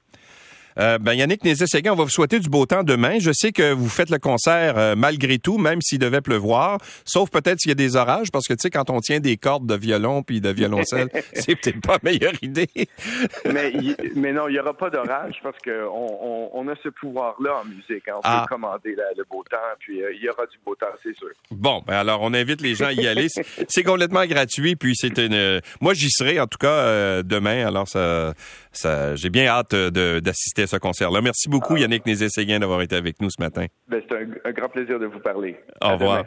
Euh, 0.78 0.98
ben 0.98 1.14
Yannick 1.14 1.44
Nézet-Séguin, 1.44 1.94
on 1.94 1.96
va 1.96 2.04
vous 2.04 2.10
souhaiter 2.10 2.40
du 2.40 2.50
beau 2.50 2.66
temps 2.66 2.84
demain. 2.84 3.20
Je 3.20 3.32
sais 3.32 3.52
que 3.52 3.72
vous 3.72 3.88
faites 3.88 4.10
le 4.10 4.20
concert 4.20 4.78
euh, 4.78 4.96
malgré 4.98 5.40
tout, 5.40 5.58
même 5.58 5.82
s'il 5.82 6.00
devait 6.00 6.22
pleuvoir, 6.22 6.80
sauf 7.06 7.30
peut-être 7.30 7.60
s'il 7.60 7.70
y 7.70 7.72
a 7.72 7.76
des 7.76 7.96
orages, 7.96 8.30
parce 8.32 8.46
que 8.46 8.54
tu 8.54 8.64
sais, 8.64 8.70
quand 8.70 8.90
on 8.90 9.00
tient 9.00 9.20
des 9.20 9.38
cordes 9.38 9.66
de 9.66 9.76
violon 9.76 10.22
puis 10.22 10.42
de 10.42 10.50
violoncelle, 10.50 11.10
c'est 11.34 11.56
peut-être 11.56 11.80
pas 11.82 11.94
la 12.04 12.12
meilleure 12.12 12.34
idée. 12.42 12.70
mais, 13.46 13.74
mais 14.16 14.34
non, 14.34 14.50
il 14.50 14.54
n'y 14.54 14.60
aura 14.60 14.74
pas 14.74 14.90
d'orage 14.90 15.40
parce 15.42 15.58
qu'on 15.64 16.50
on, 16.54 16.68
a 16.68 16.76
ce 16.84 16.90
pouvoir-là 16.90 17.62
en 17.62 17.66
musique. 17.66 18.08
Hein. 18.08 18.16
On 18.18 18.22
peut 18.22 18.28
ah. 18.28 18.46
commander 18.50 18.96
le 19.18 19.24
beau 19.30 19.44
temps, 19.50 19.58
puis 19.80 20.04
euh, 20.04 20.14
il 20.14 20.24
y 20.24 20.30
aura 20.30 20.46
du 20.46 20.58
beau 20.66 20.76
temps, 20.76 20.88
c'est 21.02 21.16
sûr. 21.16 21.30
Bon, 21.52 21.84
ben 21.88 21.96
alors 21.96 22.20
on 22.22 22.34
invite 22.34 22.62
les 22.62 22.76
gens 22.76 22.88
à 22.88 22.94
y 22.94 23.08
aller. 23.08 23.28
c'est 23.30 23.84
complètement 23.84 24.26
gratuit, 24.26 24.76
puis 24.76 24.94
c'est 24.96 25.18
une. 25.20 25.62
Moi, 25.80 25.94
j'y 25.94 26.10
serai 26.10 26.40
en 26.40 26.48
tout 26.48 26.58
cas 26.58 27.24
demain. 27.24 27.66
Alors 27.66 27.88
ça, 27.88 28.34
ça, 28.78 29.16
j'ai 29.16 29.30
bien 29.30 29.48
hâte 29.48 29.76
d'assister 29.76 30.68
ce 30.68 30.78
concert-là. 30.78 31.22
Merci 31.22 31.50
beaucoup, 31.50 31.76
ah. 31.76 31.80
Yannick 31.80 32.06
Nézet-Séguin, 32.06 32.60
d'avoir 32.60 32.82
été 32.82 32.96
avec 32.96 33.22
nous 33.22 33.30
ce 33.30 33.42
matin. 33.42 33.66
Ben, 33.88 34.02
c'est 34.08 34.16
un, 34.16 34.52
grand 34.52 34.70
plaisir 34.70 35.00
de 35.00 35.06
vous 35.06 35.20
parler. 35.20 35.58
Au 35.82 35.94
revoir. 35.94 36.26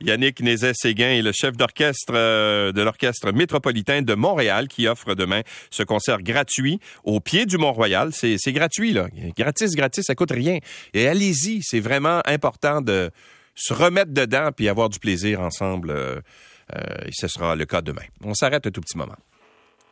Yannick 0.00 0.40
Nézet-Séguin 0.40 1.10
est 1.10 1.22
le 1.22 1.32
chef 1.32 1.56
d'orchestre 1.56 2.12
euh, 2.14 2.72
de 2.72 2.82
l'Orchestre 2.82 3.32
métropolitain 3.32 4.02
de 4.02 4.14
Montréal 4.14 4.68
qui 4.68 4.88
offre 4.88 5.14
demain 5.14 5.42
ce 5.70 5.82
concert 5.82 6.22
gratuit 6.22 6.80
au 7.04 7.20
pied 7.20 7.46
du 7.46 7.56
Mont-Royal. 7.56 8.10
C'est 8.12 8.52
gratuit, 8.52 8.92
là. 8.92 9.06
Gratis, 9.36 9.74
gratis, 9.74 10.04
ça 10.04 10.14
coûte 10.14 10.32
rien. 10.32 10.58
Et 10.92 11.06
allez-y, 11.06 11.60
c'est 11.62 11.80
vraiment 11.80 12.20
important 12.26 12.80
de 12.80 13.10
se 13.54 13.74
remettre 13.74 14.12
dedans 14.12 14.50
puis 14.54 14.68
avoir 14.68 14.88
du 14.88 14.98
plaisir 14.98 15.40
ensemble. 15.40 15.90
Euh, 15.90 16.20
euh, 16.74 17.06
et 17.06 17.10
ce 17.12 17.28
sera 17.28 17.54
le 17.54 17.64
cas 17.64 17.82
demain. 17.82 18.02
On 18.24 18.34
s'arrête 18.34 18.66
un 18.66 18.70
tout 18.70 18.80
petit 18.80 18.96
moment. 18.96 19.16